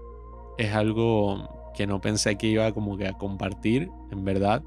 es 0.59 0.73
algo 0.75 1.52
que 1.73 1.87
no 1.87 1.99
pensé 2.01 2.37
que 2.37 2.47
iba 2.47 2.71
como 2.71 2.97
que 2.97 3.07
a 3.07 3.13
compartir, 3.13 3.89
en 4.11 4.23
verdad. 4.23 4.63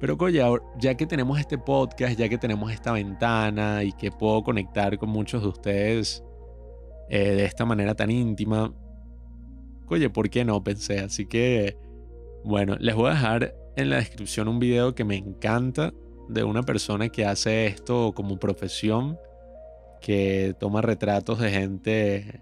Pero 0.00 0.16
oye, 0.20 0.42
ya 0.78 0.96
que 0.96 1.06
tenemos 1.06 1.40
este 1.40 1.58
podcast, 1.58 2.16
ya 2.18 2.28
que 2.28 2.38
tenemos 2.38 2.70
esta 2.70 2.92
ventana 2.92 3.82
y 3.82 3.92
que 3.92 4.12
puedo 4.12 4.42
conectar 4.42 4.96
con 4.98 5.08
muchos 5.08 5.42
de 5.42 5.48
ustedes 5.48 6.22
eh, 7.08 7.30
de 7.30 7.44
esta 7.44 7.64
manera 7.64 7.94
tan 7.94 8.10
íntima, 8.10 8.72
oye, 9.88 10.08
¿por 10.08 10.30
qué 10.30 10.44
no? 10.44 10.62
Pensé. 10.62 11.00
Así 11.00 11.26
que, 11.26 11.76
bueno, 12.44 12.76
les 12.78 12.94
voy 12.94 13.08
a 13.08 13.14
dejar 13.14 13.54
en 13.76 13.90
la 13.90 13.96
descripción 13.96 14.46
un 14.46 14.58
video 14.60 14.94
que 14.94 15.04
me 15.04 15.16
encanta 15.16 15.92
de 16.28 16.44
una 16.44 16.62
persona 16.62 17.08
que 17.08 17.24
hace 17.24 17.66
esto 17.66 18.12
como 18.14 18.38
profesión, 18.38 19.18
que 20.00 20.54
toma 20.60 20.80
retratos 20.80 21.40
de 21.40 21.50
gente 21.50 22.40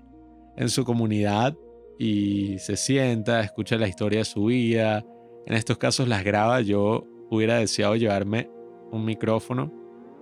en 0.56 0.68
su 0.68 0.84
comunidad 0.84 1.56
y 1.98 2.58
se 2.58 2.76
sienta, 2.76 3.40
escucha 3.40 3.76
la 3.76 3.88
historia 3.88 4.20
de 4.20 4.24
su 4.24 4.46
vida. 4.46 5.04
En 5.46 5.54
estos 5.54 5.78
casos 5.78 6.08
las 6.08 6.24
graba. 6.24 6.60
Yo 6.60 7.04
hubiera 7.30 7.56
deseado 7.56 7.96
llevarme 7.96 8.50
un 8.90 9.04
micrófono 9.04 9.72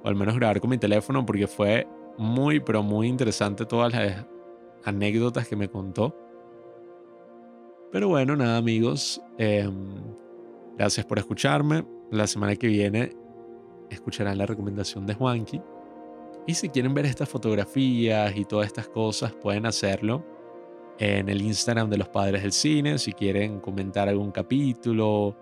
o 0.03 0.09
al 0.09 0.15
menos 0.15 0.37
grabar 0.37 0.61
con 0.61 0.71
mi 0.71 0.79
teléfono 0.79 1.25
porque 1.25 1.47
fue 1.47 1.87
muy, 2.19 2.61
pero 2.61 2.83
muy 2.83 3.09
interesante 3.09 3.67
todas 3.67 3.93
las 3.93 4.27
anécdotas 4.85 5.49
que 5.49 5.57
me 5.57 5.69
contó. 5.69 6.17
Pero 7.91 8.09
bueno, 8.09 8.37
nada 8.37 8.57
amigos, 8.57 9.21
em, 9.39 9.95
gracias 10.77 11.07
por 11.07 11.19
escucharme. 11.19 11.85
La 12.11 12.27
semana 12.27 12.55
que 12.57 12.67
viene 12.67 13.17
escucharán 13.91 14.39
la 14.39 14.47
recomendación 14.47 15.07
de 15.07 15.15
Juanqui. 15.15 15.61
Y 16.47 16.55
si 16.55 16.69
quieren 16.69 16.93
ver 16.93 17.07
estas 17.07 17.29
fotografías 17.29 18.37
y 18.37 18.45
todas 18.45 18.67
estas 18.67 18.89
cosas, 18.89 19.33
pueden 19.33 19.65
hacerlo 19.65 20.34
en 20.99 21.29
el 21.29 21.43
Instagram 21.43 21.91
de 21.91 21.99
los 21.99 22.09
Padres 22.09 22.43
del 22.43 22.53
Cine. 22.53 22.99
Si 22.99 23.13
quieren 23.13 23.61
comentar 23.61 24.09
algún 24.09 24.31
capítulo 24.31 25.37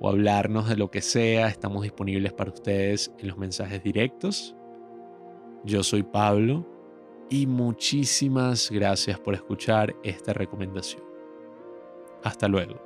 o 0.00 0.08
hablarnos 0.08 0.68
de 0.68 0.76
lo 0.76 0.90
que 0.90 1.00
sea, 1.00 1.48
estamos 1.48 1.82
disponibles 1.82 2.32
para 2.32 2.50
ustedes 2.50 3.12
en 3.18 3.28
los 3.28 3.38
mensajes 3.38 3.82
directos. 3.82 4.54
Yo 5.64 5.82
soy 5.82 6.02
Pablo 6.02 6.66
y 7.28 7.46
muchísimas 7.46 8.70
gracias 8.70 9.18
por 9.18 9.34
escuchar 9.34 9.94
esta 10.04 10.32
recomendación. 10.32 11.02
Hasta 12.22 12.48
luego. 12.48 12.85